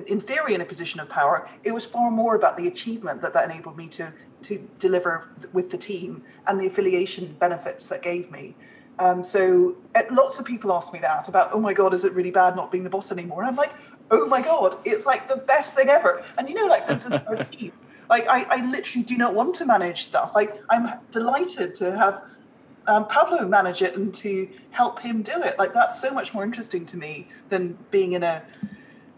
[0.03, 1.49] in, theory in a position of power.
[1.63, 4.11] It was far more about the achievement that that enabled me to
[4.43, 8.55] to deliver with the team and the affiliation benefits that gave me.
[8.99, 12.13] Um, so uh, lots of people ask me that about, oh my God, is it
[12.13, 13.41] really bad not being the boss anymore?
[13.41, 13.73] And I'm like,
[14.11, 16.23] oh my God, it's like the best thing ever.
[16.37, 17.73] And you know, like for instance, our team,
[18.09, 20.31] like I, I literally do not want to manage stuff.
[20.35, 22.23] Like I'm delighted to have
[22.87, 25.57] um, Pablo manage it and to help him do it.
[25.57, 28.43] Like that's so much more interesting to me than being in a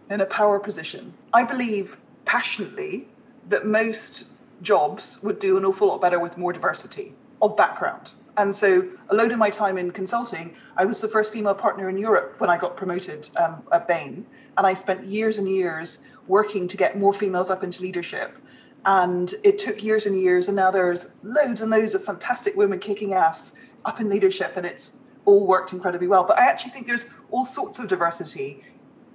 [0.10, 1.14] in a power position.
[1.34, 3.08] I believe passionately
[3.50, 4.26] that most
[4.62, 8.12] jobs would do an awful lot better with more diversity of background.
[8.38, 11.90] And so, a load of my time in consulting, I was the first female partner
[11.90, 14.28] in Europe when I got promoted um, at Bain.
[14.58, 18.38] And I spent years and years working to get more females up into leadership.
[18.86, 20.50] And it took years and years.
[20.50, 23.54] And now there's loads and loads of fantastic women kicking ass
[23.86, 24.54] up in leadership.
[24.56, 26.24] And it's all worked incredibly well.
[26.24, 28.64] But I actually think there's all sorts of diversity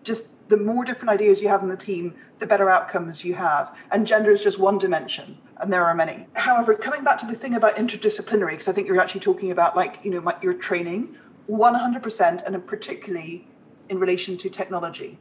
[0.02, 3.76] just the more different ideas you have in the team, the better outcomes you have.
[3.90, 6.26] And gender is just one dimension, and there are many.
[6.34, 9.76] However, coming back to the thing about interdisciplinary, because I think you're actually talking about
[9.76, 11.16] like you know my, your training,
[11.50, 13.46] 100%, and particularly
[13.88, 15.18] in relation to technology.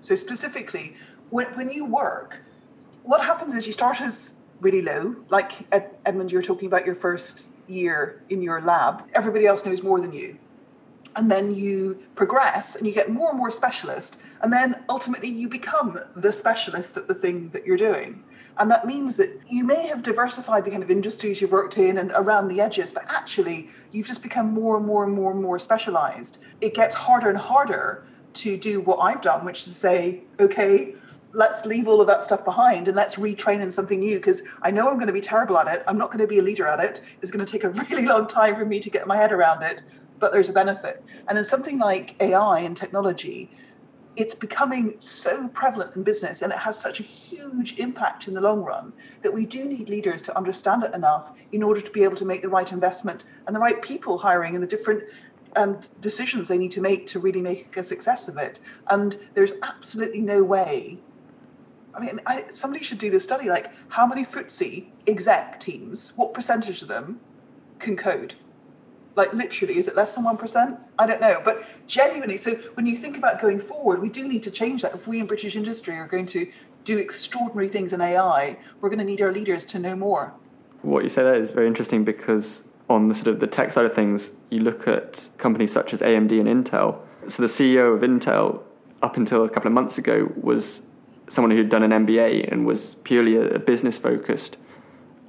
[0.00, 0.94] So specifically,
[1.30, 2.38] when, when you work,
[3.02, 6.86] what happens is you start as really low, like Ed, Edmund, you were talking about
[6.86, 9.08] your first year in your lab.
[9.14, 10.38] Everybody else knows more than you
[11.16, 15.48] and then you progress and you get more and more specialist and then ultimately you
[15.48, 18.22] become the specialist at the thing that you're doing
[18.58, 21.98] and that means that you may have diversified the kind of industries you've worked in
[21.98, 25.42] and around the edges but actually you've just become more and more and more and
[25.42, 29.74] more specialized it gets harder and harder to do what i've done which is to
[29.74, 30.94] say okay
[31.32, 34.70] let's leave all of that stuff behind and let's retrain in something new because I
[34.70, 35.84] know I'm going to be terrible at it.
[35.86, 37.02] I'm not going to be a leader at it.
[37.20, 39.62] It's going to take a really long time for me to get my head around
[39.62, 39.82] it
[40.18, 41.02] but there's a benefit.
[41.28, 43.50] And in something like AI and technology,
[44.16, 48.40] it's becoming so prevalent in business and it has such a huge impact in the
[48.40, 48.92] long run
[49.22, 52.24] that we do need leaders to understand it enough in order to be able to
[52.24, 55.02] make the right investment and the right people hiring and the different
[55.56, 58.60] um, decisions they need to make to really make a success of it.
[58.88, 60.98] And there's absolutely no way.
[61.94, 66.34] I mean, I, somebody should do this study like how many FTSE exec teams, what
[66.34, 67.20] percentage of them
[67.78, 68.34] can code?
[69.16, 72.96] Like literally is it less than 1% i don't know but genuinely so when you
[72.96, 74.94] think about going forward we do need to change that.
[74.94, 76.46] If we in british industry are going to
[76.84, 80.32] do extraordinary things in ai we're going to need our leaders to know more.
[80.82, 83.84] What you say there is very interesting because on the sort of the tech side
[83.84, 87.00] of things you look at companies such as amd and intel.
[87.28, 88.62] So the ceo of intel
[89.02, 90.82] up until a couple of months ago was
[91.28, 94.58] someone who'd done an mba and was purely a business focused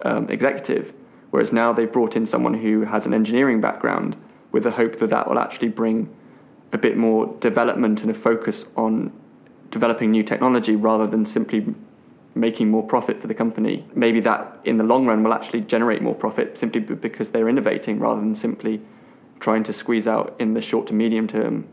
[0.03, 0.93] um, executive
[1.31, 4.15] Whereas now they've brought in someone who has an engineering background
[4.51, 6.09] with the hope that that will actually bring
[6.73, 9.11] a bit more development and a focus on
[9.71, 11.73] developing new technology rather than simply
[12.35, 13.85] making more profit for the company.
[13.93, 17.99] Maybe that in the long run will actually generate more profit simply because they're innovating
[17.99, 18.81] rather than simply
[19.39, 21.67] trying to squeeze out in the short to medium term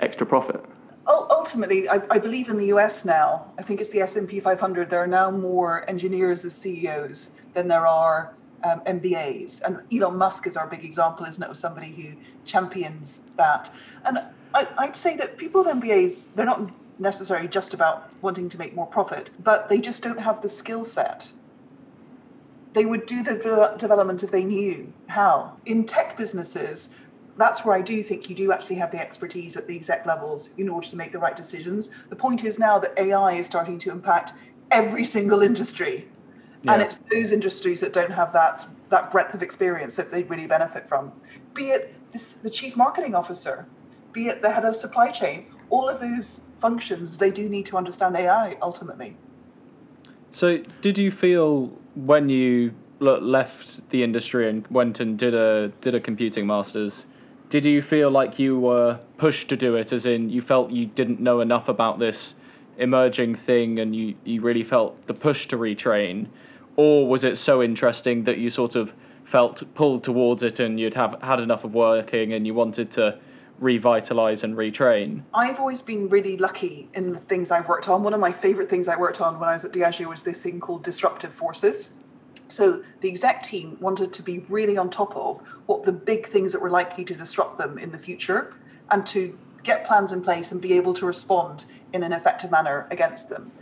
[0.00, 0.64] extra profit.
[1.06, 3.46] Ultimately, I, I believe in the US now.
[3.58, 4.90] I think it's the S&P 500.
[4.90, 8.34] There are now more engineers as CEOs than there are
[8.64, 9.62] um, MBAs.
[9.62, 13.70] And Elon Musk is our big example, isn't it, of somebody who champions that.
[14.04, 14.18] And
[14.54, 18.74] I, I'd say that people with MBAs, they're not necessarily just about wanting to make
[18.74, 21.30] more profit, but they just don't have the skill set.
[22.72, 25.56] They would do the de- development if they knew how.
[25.66, 26.90] In tech businesses,
[27.36, 30.50] that's where I do think you do actually have the expertise at the exec levels
[30.58, 31.88] in order to make the right decisions.
[32.10, 34.34] The point is now that AI is starting to impact
[34.70, 36.06] every single industry.
[36.62, 36.74] Yeah.
[36.74, 40.46] And it's those industries that don't have that that breadth of experience that they really
[40.46, 41.12] benefit from.
[41.54, 43.66] Be it this, the chief marketing officer,
[44.12, 47.76] be it the head of supply chain, all of those functions they do need to
[47.76, 49.16] understand AI ultimately.
[50.32, 55.94] So, did you feel when you left the industry and went and did a did
[55.94, 57.06] a computing masters?
[57.48, 60.86] Did you feel like you were pushed to do it, as in you felt you
[60.86, 62.34] didn't know enough about this
[62.78, 66.28] emerging thing, and you you really felt the push to retrain?
[66.80, 70.94] Or was it so interesting that you sort of felt pulled towards it and you'd
[70.94, 73.18] have had enough of working and you wanted to
[73.58, 75.22] revitalize and retrain?
[75.34, 78.02] I've always been really lucky in the things I've worked on.
[78.02, 80.40] One of my favorite things I worked on when I was at Diageo was this
[80.40, 81.90] thing called disruptive forces.
[82.48, 86.50] So the exec team wanted to be really on top of what the big things
[86.52, 88.54] that were likely to disrupt them in the future
[88.90, 92.86] and to get plans in place and be able to respond in an effective manner
[92.90, 93.52] against them.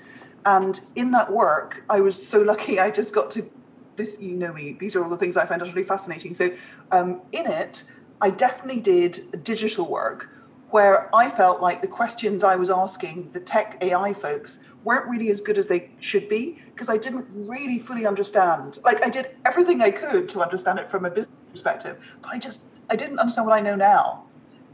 [0.47, 2.79] And in that work, I was so lucky.
[2.79, 3.49] I just got to
[3.97, 4.21] this.
[4.21, 4.77] You know me.
[4.79, 6.35] These are all the things I find utterly fascinating.
[6.35, 6.51] So
[6.93, 7.85] um, in it,
[8.21, 10.31] I definitely did digital work
[10.71, 15.31] where I felt like the questions I was asking the tech AI folks weren't really
[15.31, 18.79] as good as they should be because I didn't really fully understand.
[18.85, 22.39] Like I did everything I could to understand it from a business perspective, but I
[22.39, 24.25] just I didn't understand what I know now.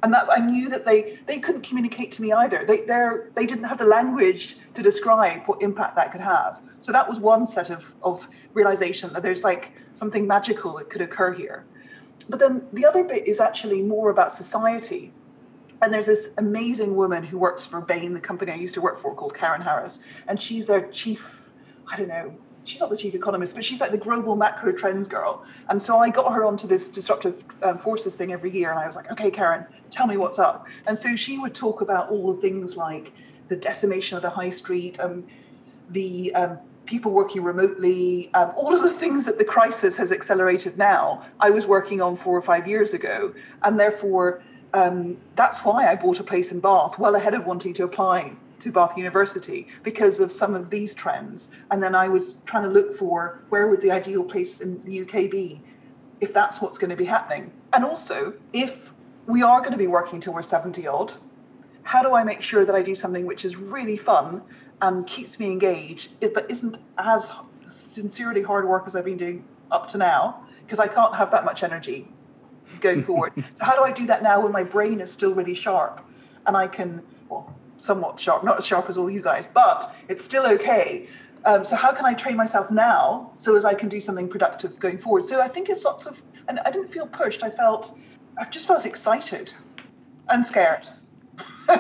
[0.05, 2.65] And I knew that they they couldn't communicate to me either.
[2.67, 6.61] They they're they didn't have the language to describe what impact that could have.
[6.83, 11.01] So that was one set of, of realization that there's like something magical that could
[11.01, 11.65] occur here.
[12.29, 15.13] But then the other bit is actually more about society
[15.81, 18.99] and there's this amazing woman who works for Bain, the company I used to work
[18.99, 20.01] for, called Karen Harris.
[20.29, 21.51] And she's their chief,
[21.91, 22.35] I don't know,
[22.65, 25.45] she's not the chief economist, but she's like the global macro trends girl.
[25.69, 28.71] And so I got her onto this disruptive um, forces thing every year.
[28.71, 30.67] And I was like, okay, Karen, tell me what's up.
[30.87, 33.12] And so she would talk about all the things like
[33.49, 35.25] the decimation of the high street, um,
[35.91, 40.77] the um, people working remotely, um, all of the things that the crisis has accelerated
[40.79, 43.35] now, I was working on four or five years ago.
[43.62, 44.43] And therefore,
[44.73, 48.33] um, that's why I bought a place in Bath well ahead of wanting to apply
[48.61, 51.49] to Bath University because of some of these trends.
[51.71, 55.03] And then I was trying to look for where would the ideal place in the
[55.03, 55.61] UK be
[56.21, 57.53] if that's what's going to be happening.
[57.73, 58.91] And also, if
[59.27, 61.13] we are going to be working till we're 70 odd,
[61.83, 64.43] how do I make sure that I do something which is really fun
[64.81, 67.31] and keeps me engaged, but isn't as
[67.67, 70.47] sincerely hard work as I've been doing up to now?
[70.65, 72.09] Because I can't have that much energy
[72.81, 73.33] going forward.
[73.37, 76.01] so how do I do that now when my brain is still really sharp
[76.47, 80.24] and I can, well, somewhat sharp, not as sharp as all you guys, but it's
[80.24, 81.07] still okay.
[81.45, 84.78] Um, so how can I train myself now so as I can do something productive
[84.78, 85.26] going forward?
[85.26, 87.43] So I think it's lots of, and I didn't feel pushed.
[87.43, 87.97] I felt,
[88.39, 89.53] I've just felt excited
[90.30, 90.89] and scared.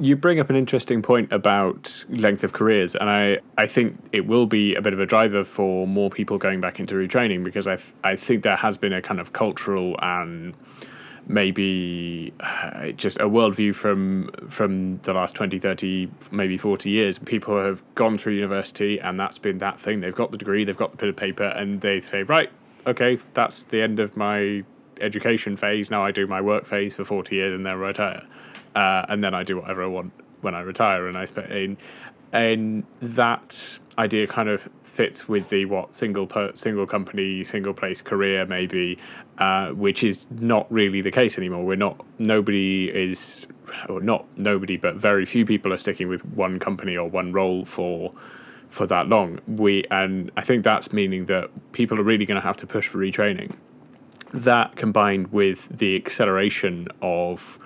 [0.00, 4.26] you bring up an interesting point about length of careers, and I, I think it
[4.26, 7.68] will be a bit of a driver for more people going back into retraining because
[7.68, 10.54] I, I think there has been a kind of cultural and
[11.26, 17.18] maybe uh, just a worldview from from the last 20 30 maybe 40 years.
[17.18, 20.00] People have gone through university and that's been that thing.
[20.00, 22.50] They've got the degree they've got the bit of paper and they say right
[22.86, 24.64] okay that's the end of my
[25.00, 25.90] education phase.
[25.90, 28.22] Now i do my work phase for 40 years and then retire.
[28.74, 31.06] Uh, and then I do whatever I want when I retire.
[31.06, 31.76] And I spend
[32.32, 38.02] and that idea kind of fits with the what single per, single company single place
[38.02, 38.98] career maybe
[39.38, 41.64] uh, which is not really the case anymore.
[41.64, 43.46] We're not nobody is
[43.88, 47.64] or not nobody but very few people are sticking with one company or one role
[47.64, 48.12] for
[48.68, 49.40] for that long.
[49.46, 52.88] We and i think that's meaning that people are really going to have to push
[52.88, 53.54] for retraining.
[54.34, 57.58] That combined with the acceleration of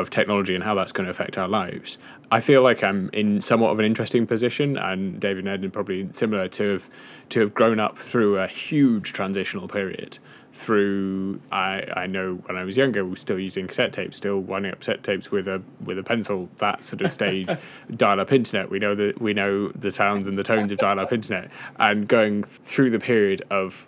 [0.00, 1.98] of technology and how that's going to affect our lives.
[2.30, 5.70] I feel like I'm in somewhat of an interesting position, and David and Ed are
[5.70, 6.90] probably similar to have
[7.30, 10.18] to have grown up through a huge transitional period.
[10.54, 14.40] Through I, I know when I was younger, we were still using cassette tapes, still
[14.40, 16.48] winding up cassette tapes with a with a pencil.
[16.58, 17.48] That sort of stage,
[17.96, 18.70] dial-up internet.
[18.70, 22.44] We know that we know the sounds and the tones of dial-up internet, and going
[22.64, 23.86] through the period of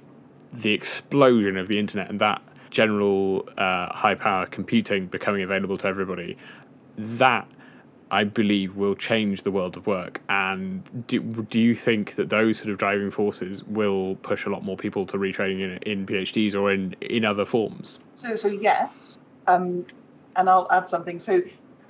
[0.53, 2.41] the explosion of the internet and that
[2.71, 6.37] general uh, high power computing becoming available to everybody,
[6.97, 7.49] that
[8.11, 10.21] I believe will change the world of work.
[10.29, 14.65] And do, do you think that those sort of driving forces will push a lot
[14.65, 17.99] more people to retraining in, in PhDs or in, in other forms?
[18.15, 19.19] So, so yes.
[19.47, 19.85] Um,
[20.37, 21.21] and I'll add something.
[21.21, 21.43] So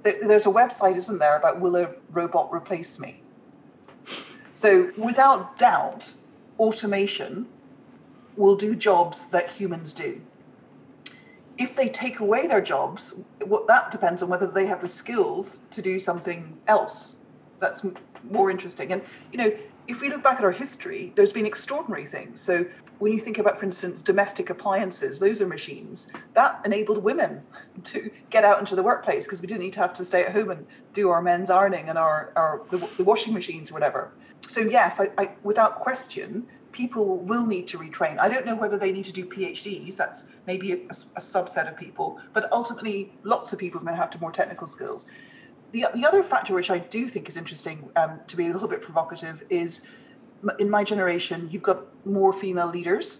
[0.05, 3.23] th- there's a website, isn't there, about will a robot replace me?
[4.55, 6.13] So without doubt,
[6.59, 7.47] automation
[8.37, 10.21] will do jobs that humans do
[11.59, 15.61] if they take away their jobs, what that depends on whether they have the skills
[15.71, 17.17] to do something else
[17.61, 17.85] that's
[18.31, 18.93] more interesting.
[18.93, 19.03] And
[19.33, 19.53] you know,
[19.89, 22.41] if we look back at our history, there's been extraordinary things.
[22.41, 22.65] So
[22.99, 27.43] when you think about, for instance, domestic appliances, those are machines that enabled women
[27.85, 30.33] to get out into the workplace because we didn't need to have to stay at
[30.33, 34.13] home and do our men's ironing and our, our the, the washing machines or whatever.
[34.47, 38.19] So yes, I, I, without question, people will need to retrain.
[38.19, 41.77] I don't know whether they need to do PhDs, that's maybe a, a subset of
[41.77, 45.07] people, but ultimately, lots of people are going to have to more technical skills.
[45.73, 48.69] The, the other factor, which I do think is interesting um, to be a little
[48.69, 49.83] bit provocative, is
[50.59, 53.19] in my generation, you've got more female leaders.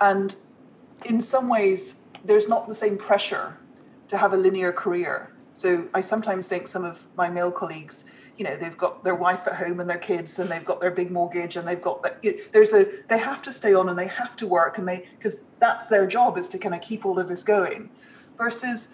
[0.00, 0.34] And
[1.04, 3.56] in some ways, there's not the same pressure
[4.08, 5.32] to have a linear career.
[5.54, 8.04] So I sometimes think some of my male colleagues
[8.40, 10.90] you know they've got their wife at home and their kids and they've got their
[10.90, 13.90] big mortgage and they've got that you know, there's a they have to stay on
[13.90, 16.80] and they have to work and they because that's their job is to kind of
[16.80, 17.90] keep all of this going.
[18.38, 18.88] Versus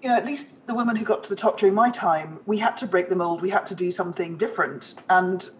[0.00, 2.56] you know at least the women who got to the top during my time we
[2.56, 5.50] had to break the mold we had to do something different and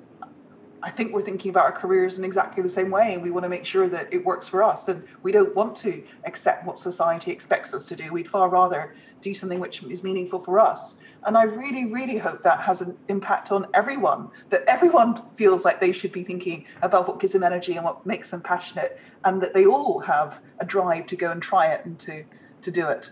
[0.87, 3.43] I think we're thinking about our careers in exactly the same way, and we want
[3.43, 4.87] to make sure that it works for us.
[4.87, 8.13] And we don't want to accept what society expects us to do.
[8.13, 10.95] We'd far rather do something which is meaningful for us.
[11.25, 15.81] And I really, really hope that has an impact on everyone, that everyone feels like
[15.81, 19.43] they should be thinking about what gives them energy and what makes them passionate, and
[19.43, 22.23] that they all have a drive to go and try it and to,
[22.63, 23.11] to do it.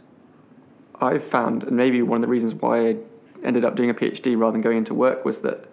[1.00, 2.96] I've found, and maybe one of the reasons why I
[3.42, 5.66] ended up doing a PhD rather than going into work was that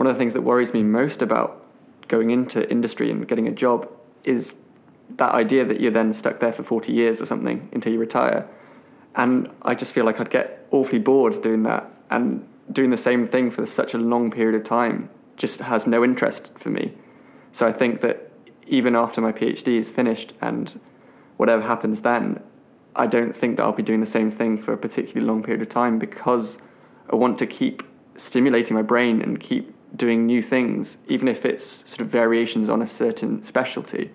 [0.00, 1.62] one of the things that worries me most about
[2.08, 3.86] going into industry and getting a job
[4.24, 4.54] is
[5.16, 8.48] that idea that you're then stuck there for 40 years or something until you retire.
[9.14, 13.28] And I just feel like I'd get awfully bored doing that and doing the same
[13.28, 16.94] thing for such a long period of time just has no interest for me.
[17.52, 18.30] So I think that
[18.66, 20.80] even after my PhD is finished and
[21.36, 22.42] whatever happens then,
[22.96, 25.60] I don't think that I'll be doing the same thing for a particularly long period
[25.60, 26.56] of time because
[27.10, 27.82] I want to keep
[28.16, 32.82] stimulating my brain and keep doing new things, even if it's sort of variations on
[32.82, 34.10] a certain specialty.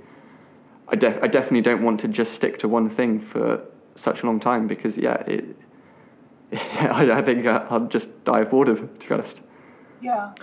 [0.88, 3.64] I, def- I definitely don't want to just stick to one thing for
[3.96, 5.56] such a long time because, yeah, it,
[6.54, 9.42] I, I think I'll just die of boredom, to be honest.
[10.02, 10.34] Yeah.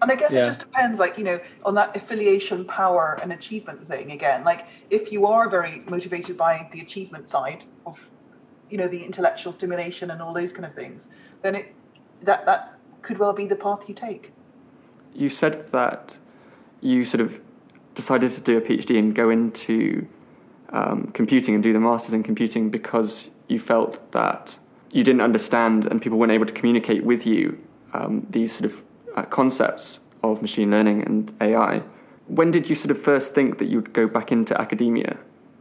[0.00, 0.42] And I guess yeah.
[0.42, 4.42] it just depends, like, you know, on that affiliation, power, and achievement thing again.
[4.42, 8.00] Like, if you are very motivated by the achievement side of,
[8.68, 11.08] you know, the intellectual stimulation and all those kind of things,
[11.42, 11.74] then it
[12.22, 14.31] that that could well be the path you take
[15.14, 16.16] you said that
[16.80, 17.40] you sort of
[17.94, 20.06] decided to do a PhD and go into
[20.70, 24.56] um, computing and do the masters in computing because you felt that
[24.90, 27.58] you didn't understand and people weren't able to communicate with you
[27.92, 28.82] um, these sort of
[29.16, 31.82] uh, concepts of machine learning and AI.
[32.28, 35.18] When did you sort of first think that you'd go back into academia?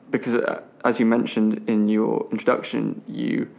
[0.09, 3.49] Because, uh, as you mentioned in your introduction, you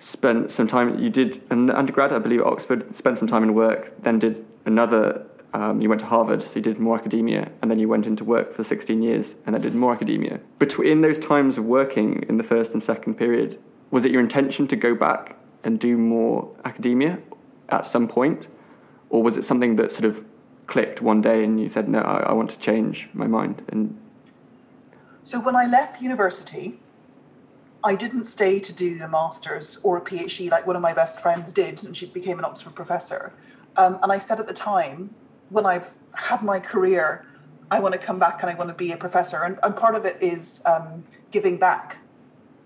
[0.00, 3.54] spent some time, you did an undergrad, I believe, at Oxford, spent some time in
[3.54, 7.70] work, then did another, um, you went to Harvard, so you did more academia, and
[7.70, 10.40] then you went into work for 16 years and then did more academia.
[10.58, 13.58] Between those times of working in the first and second period,
[13.90, 17.18] was it your intention to go back and do more academia
[17.68, 18.48] at some point?
[19.10, 20.24] Or was it something that sort of
[20.66, 23.62] clicked one day and you said, no, I, I want to change my mind?
[23.68, 23.98] And
[25.24, 26.80] So when I left university,
[27.84, 31.20] I didn't stay to do a master's or a PhD like one of my best
[31.20, 33.32] friends did, and she became an Oxford professor.
[33.76, 35.14] Um, and I said at the time,
[35.50, 37.26] when I've had my career,
[37.70, 39.44] I want to come back and I want to be a professor.
[39.44, 41.98] And, and part of it is um, giving back.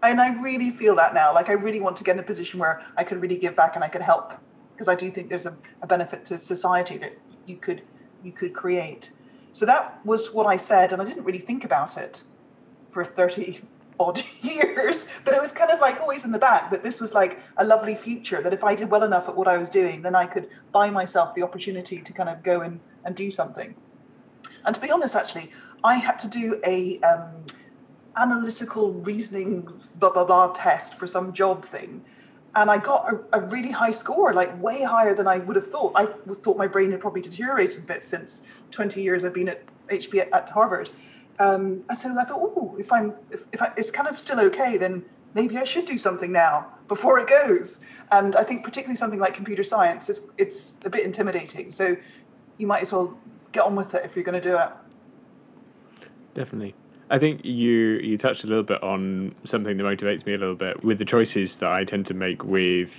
[0.02, 1.32] And I really feel that now.
[1.32, 3.76] Like, I really want to get in a position where I could really give back
[3.76, 4.32] and I could help.
[4.72, 7.82] Because I do think there's a, a benefit to society that you could
[8.22, 9.10] you could create.
[9.52, 12.22] So that was what I said, and I didn't really think about it
[12.90, 13.62] for 30
[13.98, 17.14] odd years, but it was kind of like always in the back that this was
[17.14, 20.02] like a lovely future that if I did well enough at what I was doing,
[20.02, 23.74] then I could buy myself the opportunity to kind of go and, and do something.
[24.64, 25.50] And to be honest, actually,
[25.84, 27.30] I had to do a um,
[28.16, 32.04] analytical reasoning blah blah blah test for some job thing.
[32.54, 35.70] And I got a, a really high score, like way higher than I would have
[35.70, 35.92] thought.
[35.94, 38.40] I thought my brain had probably deteriorated a bit since
[38.70, 40.90] 20 years I've been at HB at, at Harvard.
[41.38, 44.40] Um, and so I thought, oh, if I'm, if, if I, it's kind of still
[44.40, 47.80] okay, then maybe I should do something now before it goes.
[48.10, 51.70] And I think particularly something like computer science, it's, it's a bit intimidating.
[51.70, 51.96] So
[52.58, 53.18] you might as well
[53.52, 54.70] get on with it if you're going to do it.
[56.34, 56.74] Definitely.
[57.08, 60.56] I think you you touched a little bit on something that motivates me a little
[60.56, 62.90] bit with the choices that I tend to make with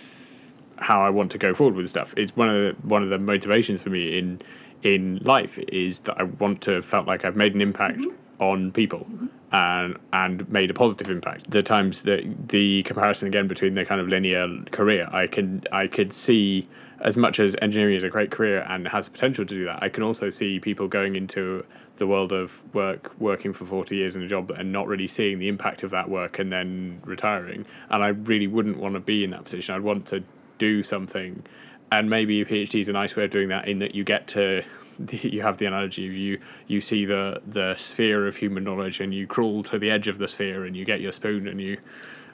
[0.77, 2.13] how I want to go forward with stuff.
[2.15, 4.41] It's one of the, one of the motivations for me in
[4.81, 8.71] in life is that I want to felt like I've made an impact mm-hmm on
[8.71, 9.07] people
[9.51, 11.49] and and made a positive impact.
[11.49, 15.87] The times that the comparison again between the kind of linear career, I can I
[15.87, 16.67] could see
[17.01, 19.81] as much as engineering is a great career and has the potential to do that,
[19.83, 21.63] I can also see people going into
[21.97, 25.39] the world of work, working for 40 years in a job and not really seeing
[25.39, 27.65] the impact of that work and then retiring.
[27.89, 29.75] And I really wouldn't want to be in that position.
[29.75, 30.23] I'd want to
[30.57, 31.43] do something.
[31.91, 34.27] And maybe a PhD is a nice way of doing that in that you get
[34.29, 34.63] to
[35.11, 39.13] you have the analogy of you you see the the sphere of human knowledge and
[39.13, 41.77] you crawl to the edge of the sphere and you get your spoon and you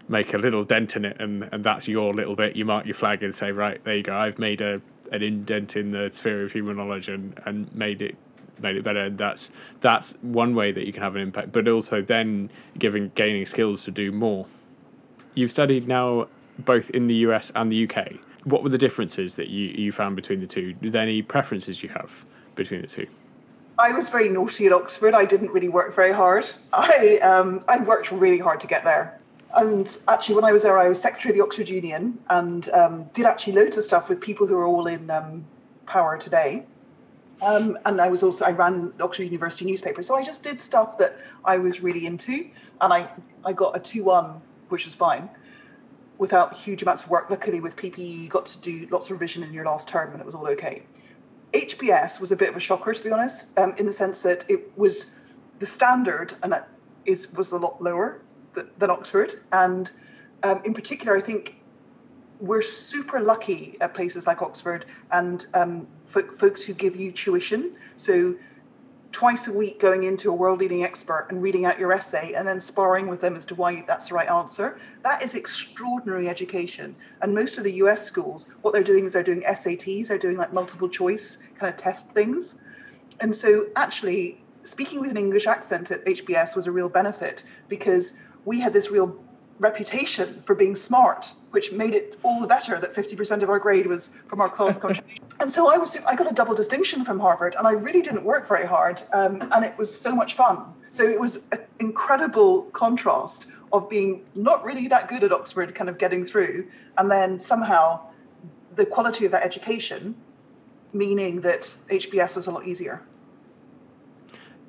[0.09, 2.57] make a little dent in it and, and that's your little bit.
[2.57, 4.15] You mark your flag and say right there you go.
[4.15, 8.15] I've made a an indent in the sphere of human knowledge and, and made it
[8.61, 9.05] made it better.
[9.05, 9.51] And that's
[9.81, 13.83] that's one way that you can have an impact but also then giving gaining skills
[13.85, 14.45] to do more.
[15.35, 16.27] You've studied now
[16.59, 20.15] both in the US and the UK what were the differences that you, you found
[20.15, 20.75] between the two?
[20.83, 22.11] Are there any preferences you have?
[22.55, 23.07] Between the two?
[23.79, 25.13] I was very naughty at Oxford.
[25.13, 26.45] I didn't really work very hard.
[26.73, 29.19] I um, I worked really hard to get there.
[29.55, 33.03] And actually, when I was there, I was secretary of the Oxford Union and um,
[33.13, 35.45] did actually loads of stuff with people who are all in um,
[35.85, 36.65] power today.
[37.41, 40.61] Um, and I was also I ran the Oxford University newspaper, so I just did
[40.61, 42.47] stuff that I was really into,
[42.79, 43.09] and I
[43.43, 45.29] I got a two one, which was fine,
[46.19, 47.29] without huge amounts of work.
[47.29, 50.21] Luckily, with PPE, you got to do lots of revision in your last term, and
[50.21, 50.83] it was all okay.
[51.53, 54.43] HBS was a bit of a shocker, to be honest, um, in the sense that
[54.49, 55.07] it was
[55.59, 56.69] the standard and that
[57.05, 58.21] is was a lot lower
[58.77, 59.91] than, Oxford, and
[60.43, 61.55] um, in particular, I think
[62.39, 67.75] we're super lucky at places like Oxford and um, folks who give you tuition.
[67.97, 68.35] So
[69.13, 72.47] twice a week going into a world leading expert and reading out your essay and
[72.47, 74.79] then sparring with them as to why that's the right answer.
[75.03, 76.95] That is extraordinary education.
[77.21, 80.35] And most of the US schools, what they're doing is they're doing SATs, they're doing
[80.35, 82.55] like multiple choice kind of test things.
[83.19, 88.15] And so actually, speaking with an English accent at HBS was a real benefit because
[88.45, 89.23] we had this real
[89.63, 93.87] reputation for being smart, which made it all the better that 50% of our grade
[93.87, 95.23] was from our class contribution.
[95.39, 98.23] and so I was I got a double distinction from Harvard, and I really didn't
[98.23, 100.57] work very hard, um, and it was so much fun.
[100.91, 105.89] So it was an incredible contrast of being not really that good at Oxford, kind
[105.89, 106.67] of getting through,
[106.99, 107.99] and then somehow
[108.75, 110.15] the quality of that education,
[110.91, 113.01] meaning that HBS was a lot easier.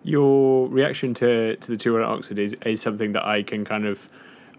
[0.03, 3.87] Your reaction to, to the tour at Oxford is, is something that I can kind
[3.87, 3.99] of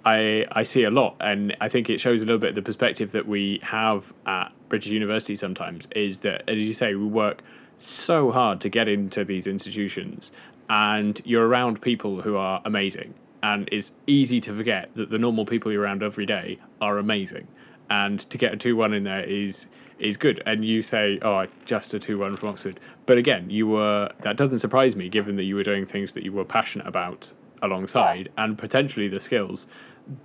[0.06, 3.12] I I see a lot, and I think it shows a little bit the perspective
[3.12, 7.42] that we have at British University sometimes is that, as you say, we work
[7.80, 10.32] so hard to get into these institutions,
[10.70, 15.46] and you're around people who are amazing, and it's easy to forget that the normal
[15.46, 17.48] people you're around every day are amazing,
[17.90, 19.66] and to get a two one in there is
[19.98, 20.44] is good.
[20.46, 24.38] And you say, oh, just a two one from Oxford, but again, you were that
[24.38, 27.32] doesn't surprise me given that you were doing things that you were passionate about
[27.64, 29.66] alongside, and potentially the skills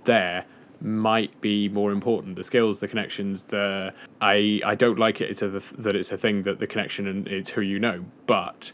[0.03, 0.45] there
[0.81, 2.35] might be more important.
[2.35, 5.29] The skills, the connections, the I I don't like it.
[5.29, 8.71] It's a, that it's a thing that the connection and it's who you know, but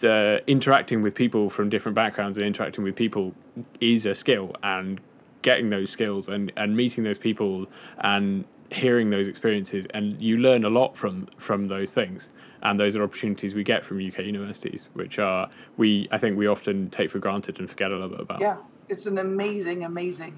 [0.00, 3.32] the interacting with people from different backgrounds and interacting with people
[3.80, 5.00] is a skill and
[5.42, 7.66] getting those skills and, and meeting those people
[7.98, 12.28] and hearing those experiences and you learn a lot from from those things
[12.62, 16.46] and those are opportunities we get from UK universities which are we I think we
[16.48, 18.40] often take for granted and forget a little bit about.
[18.40, 18.56] Yeah
[18.88, 20.34] it's an amazing, amazing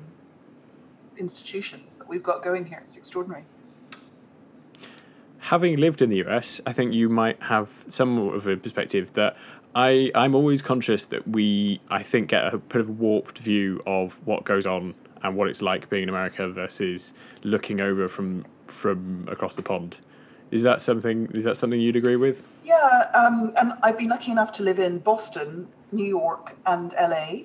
[1.19, 2.83] institution that we've got going here.
[2.87, 3.45] It's extraordinary.
[5.39, 9.37] Having lived in the US, I think you might have some of a perspective that
[9.75, 13.83] I, I'm always conscious that we, I think, get a bit of a warped view
[13.87, 18.45] of what goes on and what it's like being in America versus looking over from
[18.67, 19.99] from across the pond.
[20.51, 21.29] Is that something?
[21.33, 22.43] Is that something you'd agree with?
[22.65, 27.43] Yeah, um, and I've been lucky enough to live in Boston, New York, and LA,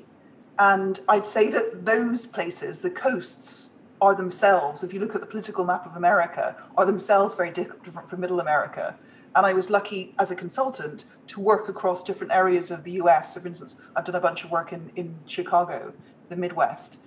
[0.61, 5.27] and I'd say that those places, the coasts, are themselves, if you look at the
[5.27, 8.95] political map of America, are themselves very different from Middle America.
[9.35, 13.33] And I was lucky as a consultant to work across different areas of the US.
[13.33, 15.93] So, for instance, I've done a bunch of work in, in Chicago,
[16.29, 16.99] the Midwest,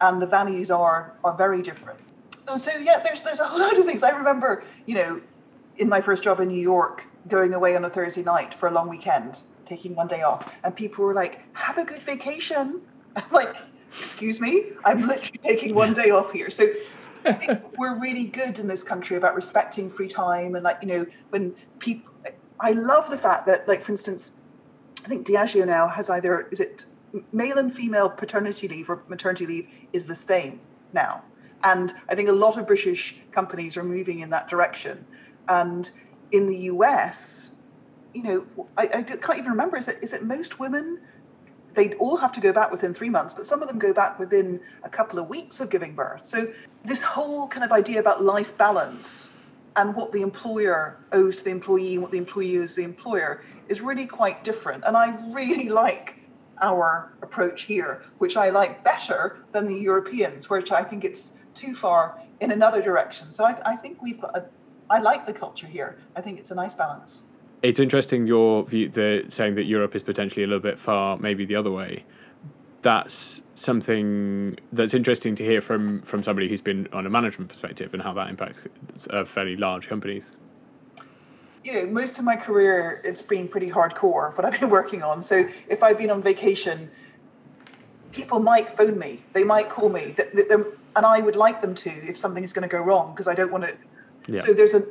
[0.00, 2.00] and the values are are very different.
[2.48, 4.02] And so, yeah, there's there's a whole lot of things.
[4.02, 5.20] I remember, you know,
[5.76, 8.72] in my first job in New York, going away on a Thursday night for a
[8.72, 12.80] long weekend, taking one day off, and people were like, "Have a good vacation."
[13.16, 13.56] I'm like,
[13.98, 16.50] excuse me, I'm literally taking one day off here.
[16.50, 16.68] So
[17.24, 20.88] I think we're really good in this country about respecting free time and like, you
[20.88, 22.12] know, when people
[22.62, 24.32] I love the fact that, like, for instance,
[25.04, 26.86] I think Diageo now has either is it
[27.32, 30.60] male and female paternity leave or maternity leave is the same
[30.92, 31.22] now.
[31.64, 35.04] And I think a lot of British companies are moving in that direction.
[35.48, 35.90] And
[36.30, 37.50] in the US,
[38.14, 39.76] you know, I, I can't even remember.
[39.76, 41.00] Is it is it most women
[41.74, 44.18] they'd all have to go back within three months, but some of them go back
[44.18, 46.24] within a couple of weeks of giving birth.
[46.24, 46.52] So,
[46.84, 49.30] this whole kind of idea about life balance
[49.76, 53.42] and what the employer owes to the employee and what the employee owes the employer
[53.68, 54.84] is really quite different.
[54.86, 56.16] And I really like
[56.60, 61.74] our approach here, which I like better than the Europeans, which I think it's too
[61.74, 63.32] far in another direction.
[63.32, 64.44] So, I, I think we've got a,
[64.90, 65.98] I like the culture here.
[66.16, 67.22] I think it's a nice balance
[67.62, 71.44] it's interesting your view, the saying that Europe is potentially a little bit far, maybe
[71.44, 72.04] the other way.
[72.82, 77.94] That's something that's interesting to hear from from somebody who's been on a management perspective
[77.94, 78.62] and how that impacts
[79.10, 80.32] uh, fairly large companies.
[81.62, 85.22] You know, most of my career it's been pretty hardcore what I've been working on.
[85.22, 86.90] So if I've been on vacation,
[88.10, 90.16] people might phone me, they might call me,
[90.96, 93.34] and I would like them to if something is going to go wrong because I
[93.34, 93.76] don't want to.
[94.26, 94.44] Yeah.
[94.44, 94.84] So there's a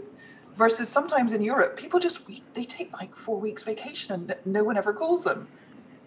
[0.55, 2.19] versus sometimes in Europe, people just
[2.53, 5.47] they take like four weeks vacation and no one ever calls them.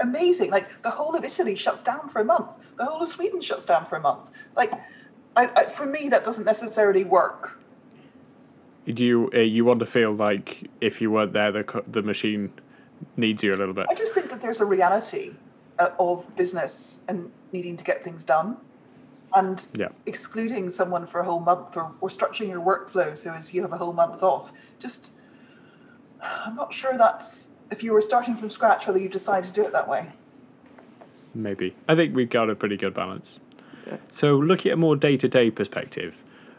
[0.01, 0.51] Amazing!
[0.51, 2.51] Like the whole of Italy shuts down for a month.
[2.77, 4.31] The whole of Sweden shuts down for a month.
[4.57, 4.73] Like,
[5.37, 7.61] I, I, for me, that doesn't necessarily work.
[8.87, 12.53] Do you uh, you want to feel like if you weren't there, the the machine
[13.17, 13.87] needs you a little bit?
[13.89, 15.35] I just think that there's a reality
[15.79, 18.57] uh, of business and needing to get things done.
[19.35, 19.89] And Yeah.
[20.07, 23.73] excluding someone for a whole month or, or structuring your workflow so as you have
[23.73, 25.11] a whole month off, just,
[26.23, 29.65] I'm not sure that's, if you were starting from scratch, whether you decide to do
[29.65, 30.07] it that way.
[31.35, 31.75] Maybe.
[31.89, 33.41] I think we've got a pretty good balance.
[33.89, 33.97] Yeah.
[34.13, 36.15] So, looking at a more day to day perspective,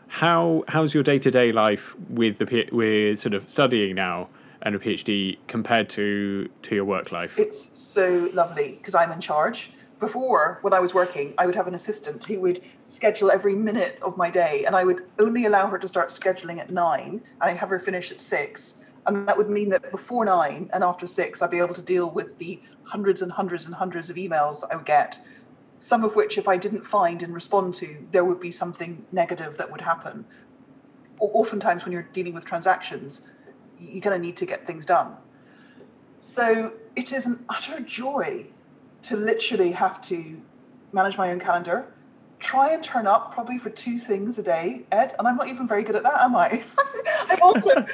[0.07, 4.27] how how's your day to day life with the P- with sort of studying now
[4.61, 7.39] and a PhD compared to to your work life?
[7.39, 9.71] It's so lovely because I'm in charge.
[9.99, 13.97] Before, when I was working, I would have an assistant who would schedule every minute
[14.01, 17.49] of my day, and I would only allow her to start scheduling at nine, and
[17.49, 18.75] I'd have her finish at six.
[19.05, 22.09] And that would mean that before nine and after six, I'd be able to deal
[22.09, 25.19] with the hundreds and hundreds and hundreds of emails that I would get.
[25.79, 29.57] Some of which, if I didn't find and respond to, there would be something negative
[29.57, 30.25] that would happen.
[31.19, 33.21] Oftentimes, when you're dealing with transactions,
[33.79, 35.15] you're going to need to get things done.
[36.19, 38.47] So it is an utter joy
[39.05, 40.41] to literally have to
[40.91, 41.85] manage my own calendar,
[42.39, 45.67] try and turn up probably for two things a day, Ed, and I'm not even
[45.67, 46.63] very good at that, am I?
[47.29, 47.85] I'm also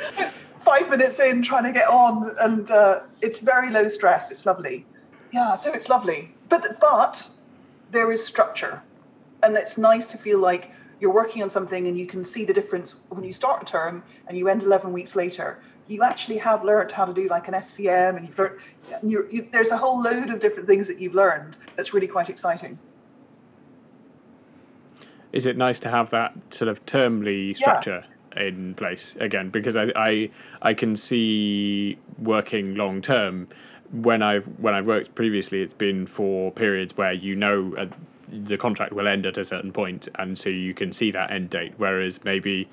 [0.64, 4.32] five minutes in trying to get on, and uh, it's very low stress.
[4.32, 4.86] It's lovely.
[5.32, 6.34] Yeah, so it's lovely.
[6.50, 7.28] But but
[7.92, 8.82] there is structure,
[9.44, 10.72] and it's nice to feel like
[11.02, 14.04] you're working on something and you can see the difference when you start a term
[14.28, 15.60] and you end 11 weeks later.
[15.88, 18.60] You actually have learned how to do like an svm and you've learned
[19.02, 22.08] and you're, you, there's a whole load of different things that you've learned that's really
[22.08, 22.78] quite exciting.
[25.34, 28.06] Is it nice to have that sort of termly structure
[28.38, 29.50] in place again?
[29.50, 30.30] Because I, I
[30.62, 33.48] I can see working long term
[33.92, 37.86] when I've when I've worked previously, it's been for periods where you know uh,
[38.32, 41.50] the contract will end at a certain point, and so you can see that end
[41.50, 41.74] date.
[41.78, 42.70] Whereas maybe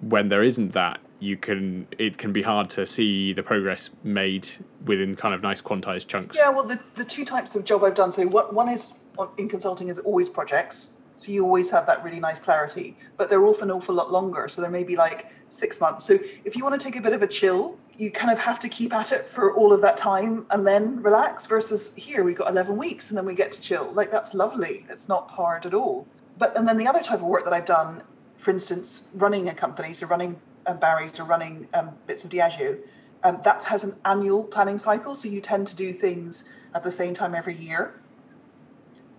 [0.00, 4.48] when there isn't that, you can it can be hard to see the progress made
[4.86, 6.36] within kind of nice quantized chunks.
[6.36, 8.10] Yeah, well, the, the two types of job I've done.
[8.10, 8.92] So what one is
[9.38, 10.90] in consulting is always projects.
[11.20, 14.48] So you always have that really nice clarity, but they're often an awful lot longer.
[14.48, 16.06] So they're maybe like six months.
[16.06, 18.58] So if you want to take a bit of a chill, you kind of have
[18.60, 21.44] to keep at it for all of that time and then relax.
[21.44, 23.92] Versus here, we've got 11 weeks and then we get to chill.
[23.92, 24.86] Like that's lovely.
[24.88, 26.06] It's not hard at all.
[26.38, 28.02] But and then the other type of work that I've done,
[28.38, 32.78] for instance, running a company, so running um, Barry's or running um, bits of Diageo,
[33.24, 35.14] um, that has an annual planning cycle.
[35.14, 36.44] So you tend to do things
[36.74, 38.00] at the same time every year.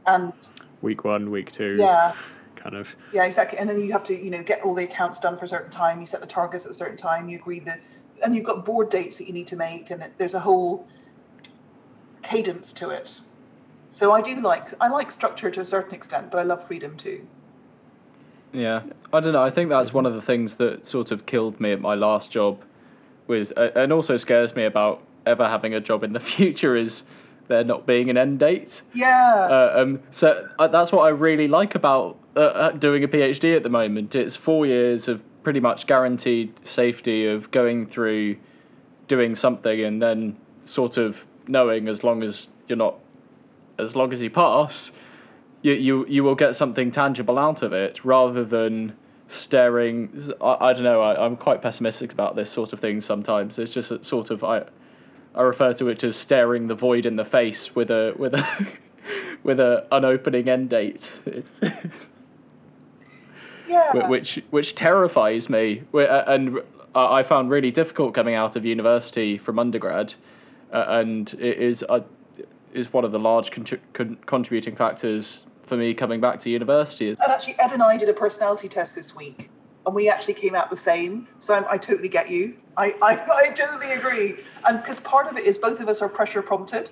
[0.08, 0.34] And
[0.82, 2.14] Week one, week two, yeah,
[2.56, 2.88] kind of.
[3.14, 3.60] yeah, exactly.
[3.60, 5.72] And then you have to, you know, get all the accounts done for a certain
[5.72, 6.00] time.
[6.00, 7.30] You set the targets at a certain time.
[7.30, 7.78] You agree the,
[8.24, 10.88] and you've got board dates that you need to make, and it, there's a whole
[12.24, 13.20] cadence to it.
[13.90, 16.96] So I do like I like structure to a certain extent, but I love freedom
[16.98, 17.28] too.
[18.54, 19.44] Yeah, I don't know.
[19.44, 22.32] I think that's one of the things that sort of killed me at my last
[22.32, 22.64] job,
[23.28, 27.04] was and also scares me about ever having a job in the future is
[27.48, 28.82] there not being an end date.
[28.94, 33.08] Yeah, Uh, um, so uh, that's what I really like about uh, uh, doing a
[33.08, 34.16] PhD at the moment.
[34.16, 38.38] It's four years of pretty much guaranteed safety of going through,
[39.08, 41.18] doing something, and then sort of
[41.48, 42.96] knowing as long as you're not,
[43.80, 44.92] as long as you pass,
[45.62, 48.96] you you you will get something tangible out of it rather than
[49.28, 50.34] staring.
[50.42, 51.02] I, I don't know.
[51.02, 53.60] I, I'm quite pessimistic about this sort of thing sometimes.
[53.60, 54.64] It's just sort of I.
[55.36, 58.68] I refer to it as staring the void in the face with a with a
[59.44, 61.20] with a unopening end date.
[63.68, 64.10] Yeah.
[64.10, 66.60] which which terrifies me, and
[66.94, 70.14] I I found really difficult coming out of university from undergrad,
[70.74, 72.02] uh, and it is uh,
[72.74, 77.08] is one of the large contri- con- contributing factors for me coming back to university.
[77.10, 79.50] And actually, Ed and I did a personality test this week,
[79.86, 81.28] and we actually came out the same.
[81.40, 82.56] So I'm, I totally get you.
[82.78, 84.38] I, I, I totally agree.
[84.66, 86.92] And because part of it is both of us are pressure prompted.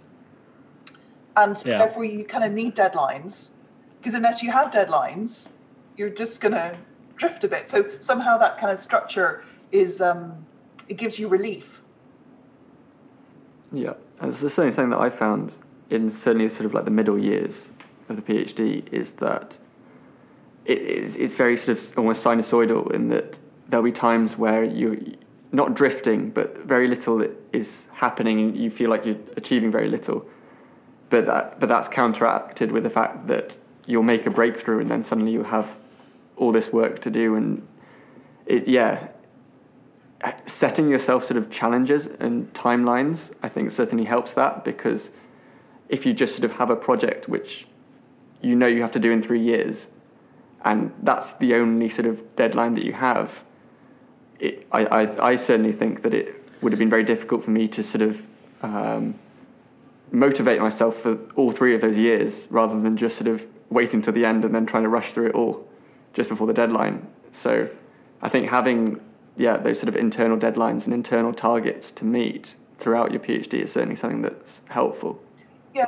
[1.36, 1.78] And Yeah.
[1.80, 3.52] therefore, you kind of need deadlines.
[4.00, 5.50] Because unless you have deadlines,
[5.98, 6.78] you're just going to
[7.18, 7.70] drift a bit.
[7.70, 10.46] So somehow that kind of structure is, um,
[10.88, 11.82] it gives you relief.
[13.72, 15.54] Yeah, and it's the same thing that I found
[15.90, 17.68] in certainly sort of like the middle years
[18.10, 19.58] of the PhD is that
[20.70, 24.98] it is it's very sort of almost sinusoidal in that there'll be times where you're
[25.52, 30.24] not drifting, but very little is happening, and you feel like you're achieving very little.
[31.10, 33.58] But that but that's counteracted with the fact that
[33.88, 35.76] you'll make a breakthrough, and then suddenly you have
[36.38, 37.68] all this work to do, and
[38.46, 39.08] it yeah
[40.46, 45.10] setting yourself sort of challenges and timelines, I think certainly helps that because
[45.88, 47.66] if you just sort of have a project which
[48.42, 49.88] you know you have to do in three years,
[50.66, 53.44] and that's the only sort of deadline that you have,
[54.40, 57.68] it, I, I, I certainly think that it would have been very difficult for me
[57.70, 58.22] to sort of
[58.62, 59.16] um,
[60.12, 64.14] motivate myself for all three of those years rather than just sort of waiting till
[64.14, 65.68] the end and then trying to rush through it all
[66.14, 67.06] just before the deadline.
[67.32, 67.70] So
[68.22, 69.00] I think having
[69.38, 73.72] yeah those sort of internal deadlines and internal targets to meet throughout your PhD is
[73.72, 75.22] certainly something that's helpful.
[75.74, 75.86] Yeah.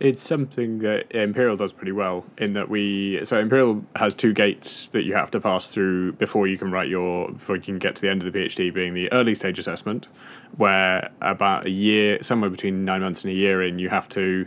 [0.00, 4.88] It's something that Imperial does pretty well in that we so Imperial has two gates
[4.88, 7.96] that you have to pass through before you can write your before you can get
[7.96, 10.08] to the end of the PhD being the early stage assessment
[10.56, 14.46] where about a year somewhere between 9 months and a year in you have to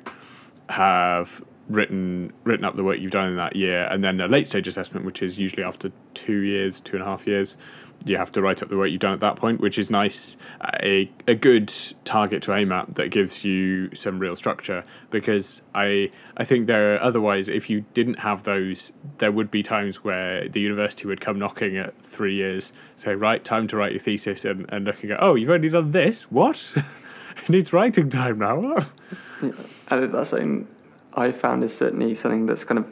[0.69, 4.47] have written written up the work you've done in that year and then a late
[4.47, 7.57] stage assessment which is usually after 2 years two and a half years
[8.05, 10.35] you have to write up the work you've done at that point, which is nice.
[10.81, 11.73] A, a good
[12.05, 16.95] target to aim at that gives you some real structure because I I think there
[16.95, 21.21] are otherwise if you didn't have those, there would be times where the university would
[21.21, 25.11] come knocking at three years, say right time to write your thesis, and, and looking
[25.11, 28.77] at oh you've only done this what it needs writing time now.
[29.41, 29.51] yeah,
[29.89, 30.67] and that's something
[31.13, 32.87] I found is certainly something that's kind of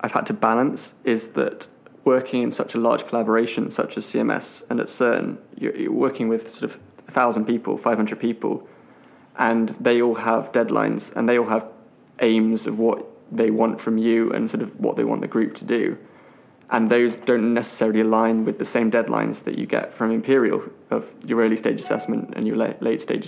[0.00, 1.68] I've had to balance is that
[2.04, 6.28] working in such a large collaboration such as CMS and at CERN, you're, you're working
[6.28, 8.66] with sort of a thousand people, 500 people,
[9.38, 11.66] and they all have deadlines and they all have
[12.20, 15.54] aims of what they want from you and sort of what they want the group
[15.56, 15.96] to do.
[16.70, 21.14] And those don't necessarily align with the same deadlines that you get from Imperial of
[21.24, 23.26] your early stage assessment and your late stage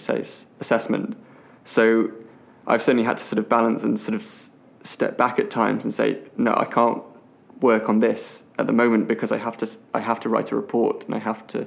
[0.61, 1.17] assessment.
[1.65, 2.11] So
[2.67, 4.51] I've certainly had to sort of balance and sort of
[4.83, 7.03] step back at times and say, no, I can't
[7.61, 10.57] work on this at the moment because I have to I have to write a
[10.57, 11.67] report and I have to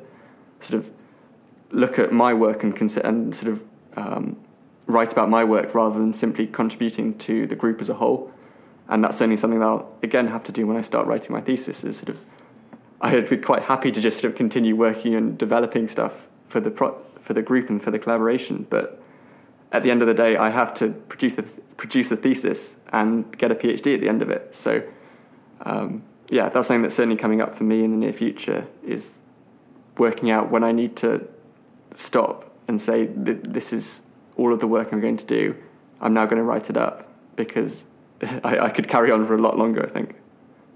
[0.62, 0.92] sort of
[1.72, 3.62] look at my work and consider and sort of
[3.96, 4.38] um,
[4.86, 8.32] write about my work rather than simply contributing to the group as a whole.
[8.90, 11.42] And that's only something that I'll again have to do when I start writing my
[11.42, 11.84] thesis.
[11.84, 12.20] Is sort of
[13.02, 16.14] I'd be quite happy to just sort of continue working and developing stuff
[16.48, 19.02] for the pro- for the group and for the collaboration, but
[19.74, 22.76] at the end of the day, I have to produce the th- produce a thesis
[22.94, 24.56] and get a PhD at the end of it.
[24.56, 24.82] So
[25.62, 29.12] um, yeah, that's something that's certainly coming up for me in the near future is
[29.98, 31.28] working out when I need to
[31.96, 34.02] stop and say this is
[34.36, 35.56] all of the work I'm going to do.
[36.02, 37.86] I'm now going to write it up because
[38.44, 39.86] I, I could carry on for a lot longer.
[39.86, 40.16] I think.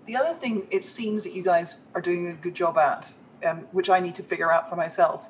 [0.06, 3.12] The other thing it seems that you guys are doing a good job at,
[3.45, 5.22] um, which I need to figure out for myself,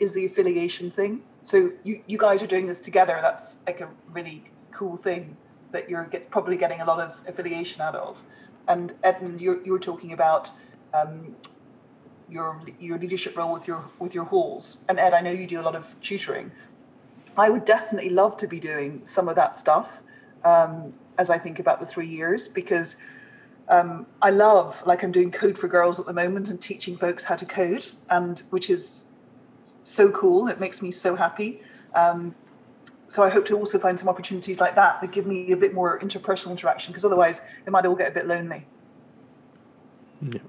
[0.00, 1.22] is the affiliation thing.
[1.42, 3.18] So you, you guys are doing this together.
[3.22, 5.36] That's like a really cool thing
[5.72, 8.18] that you're get, probably getting a lot of affiliation out of.
[8.68, 10.50] And Edmund, you you were talking about
[10.94, 11.34] um,
[12.28, 14.78] your your leadership role with your with your halls.
[14.88, 16.50] And Ed, I know you do a lot of tutoring.
[17.36, 19.88] I would definitely love to be doing some of that stuff
[20.44, 22.96] um, as I think about the three years because
[23.68, 27.24] um, I love like I'm doing code for girls at the moment and teaching folks
[27.24, 29.04] how to code, and which is
[29.84, 30.48] so cool.
[30.48, 31.62] It makes me so happy.
[31.94, 32.34] Um,
[33.08, 35.72] so I hope to also find some opportunities like that that give me a bit
[35.74, 38.66] more interpersonal interaction because otherwise it might all get a bit lonely.
[40.20, 40.40] Yeah.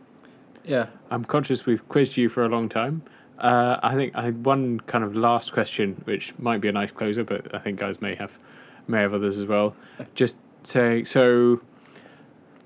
[0.65, 0.85] Yeah.
[1.09, 3.01] I'm conscious we've quizzed you for a long time.
[3.39, 6.91] Uh, I think I had one kind of last question, which might be a nice
[6.91, 8.31] closer, but I think guys may have
[8.87, 9.75] may have others as well.
[10.15, 11.61] Just say so.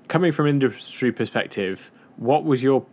[0.08, 2.84] Coming from industry perspective, what was your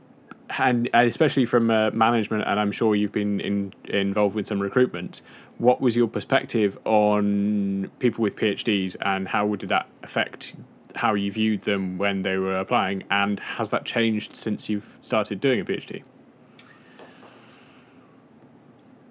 [0.59, 4.59] and, and especially from uh, management, and I'm sure you've been in, involved with some
[4.59, 5.21] recruitment.
[5.57, 10.55] What was your perspective on people with PhDs, and how did that affect
[10.95, 13.03] how you viewed them when they were applying?
[13.11, 16.03] And has that changed since you've started doing a PhD?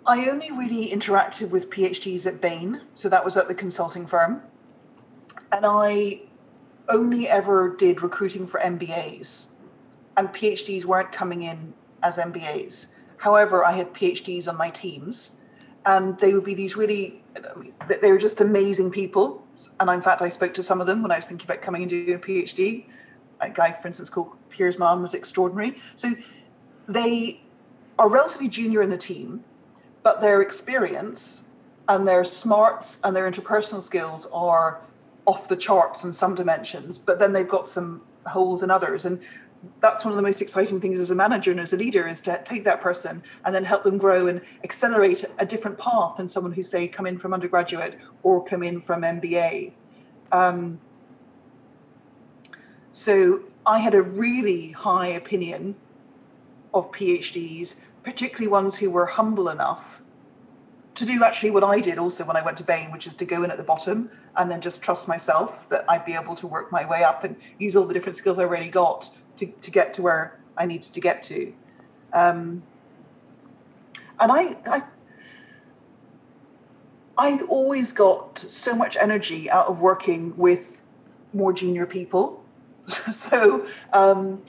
[0.06, 4.42] I only really interacted with PhDs at Bain, so that was at the consulting firm,
[5.52, 6.22] and I
[6.88, 9.46] only ever did recruiting for MBAs
[10.16, 12.88] and PhDs weren't coming in as MBAs.
[13.16, 15.32] However, I had PhDs on my teams,
[15.86, 17.22] and they would be these really,
[18.00, 19.46] they were just amazing people.
[19.78, 21.82] And in fact, I spoke to some of them when I was thinking about coming
[21.82, 22.86] and doing a PhD.
[23.40, 25.76] A guy, for instance, called Piers Mann was extraordinary.
[25.96, 26.14] So
[26.88, 27.42] they
[27.98, 29.44] are relatively junior in the team,
[30.02, 31.44] but their experience
[31.88, 34.80] and their smarts and their interpersonal skills are
[35.26, 39.04] off the charts in some dimensions, but then they've got some holes in others.
[39.04, 39.20] And
[39.80, 42.20] that's one of the most exciting things as a manager and as a leader is
[42.22, 46.26] to take that person and then help them grow and accelerate a different path than
[46.26, 49.72] someone who say come in from undergraduate or come in from MBA.
[50.32, 50.80] Um,
[52.92, 55.74] so I had a really high opinion
[56.72, 60.00] of PhDs, particularly ones who were humble enough
[60.94, 63.24] to do actually what I did also when I went to Bain, which is to
[63.24, 66.46] go in at the bottom and then just trust myself that I'd be able to
[66.46, 69.70] work my way up and use all the different skills I already got to, to
[69.70, 71.52] get to where I needed to get to.
[72.12, 72.62] Um,
[74.18, 74.82] and I, I,
[77.16, 80.76] I always got so much energy out of working with
[81.32, 82.44] more junior people.
[83.12, 84.42] so um,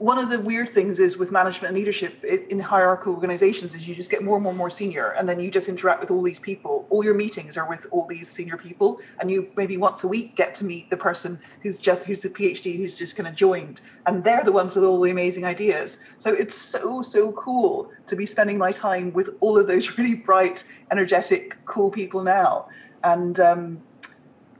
[0.00, 3.94] one of the weird things is with management and leadership in hierarchical organizations is you
[3.94, 6.22] just get more and more and more senior and then you just interact with all
[6.22, 6.86] these people.
[6.88, 10.36] All your meetings are with all these senior people and you maybe once a week
[10.36, 13.82] get to meet the person who's just who's the phd who's just kind of joined
[14.06, 15.98] and they're the ones with all the amazing ideas.
[16.16, 20.14] So it's so so cool to be spending my time with all of those really
[20.14, 22.68] bright energetic cool people now
[23.04, 23.82] and um,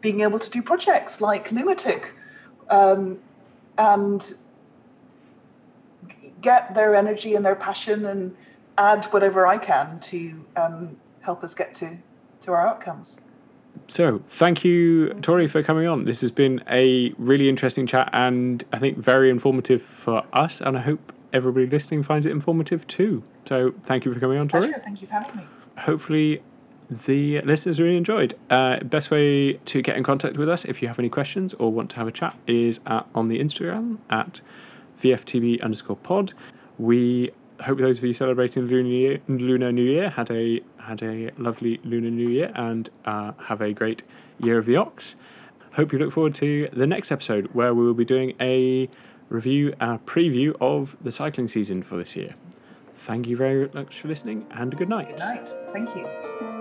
[0.03, 2.13] being able to do projects like Lunatic.
[2.69, 3.19] Um,
[3.79, 4.35] and
[6.41, 8.35] get their energy and their passion and
[8.79, 11.97] add whatever I can to um, help us get to,
[12.43, 13.19] to our outcomes.
[13.89, 16.05] So, thank you, Tory, for coming on.
[16.05, 20.61] This has been a really interesting chat and I think very informative for us.
[20.61, 23.23] And I hope everybody listening finds it informative too.
[23.49, 24.69] So, thank you for coming on, Tory.
[24.69, 24.83] Pleasure.
[24.85, 25.43] Thank you for having me.
[25.79, 26.43] Hopefully,
[27.07, 28.35] the listeners really enjoyed.
[28.49, 31.73] Uh, best way to get in contact with us if you have any questions or
[31.73, 34.41] want to have a chat is at, on the Instagram at
[35.03, 36.33] VFTB underscore pod.
[36.79, 37.31] We
[37.61, 41.31] hope those of you celebrating Lunar New Year, Lunar New Year had a had a
[41.37, 44.03] lovely Lunar New Year and uh, have a great
[44.39, 45.17] Year of the Ox.
[45.73, 48.89] Hope you look forward to the next episode where we will be doing a
[49.29, 52.35] review, a preview of the cycling season for this year.
[53.07, 55.09] Thank you very much for listening and a good night.
[55.09, 55.55] Good night.
[55.73, 56.60] Thank you.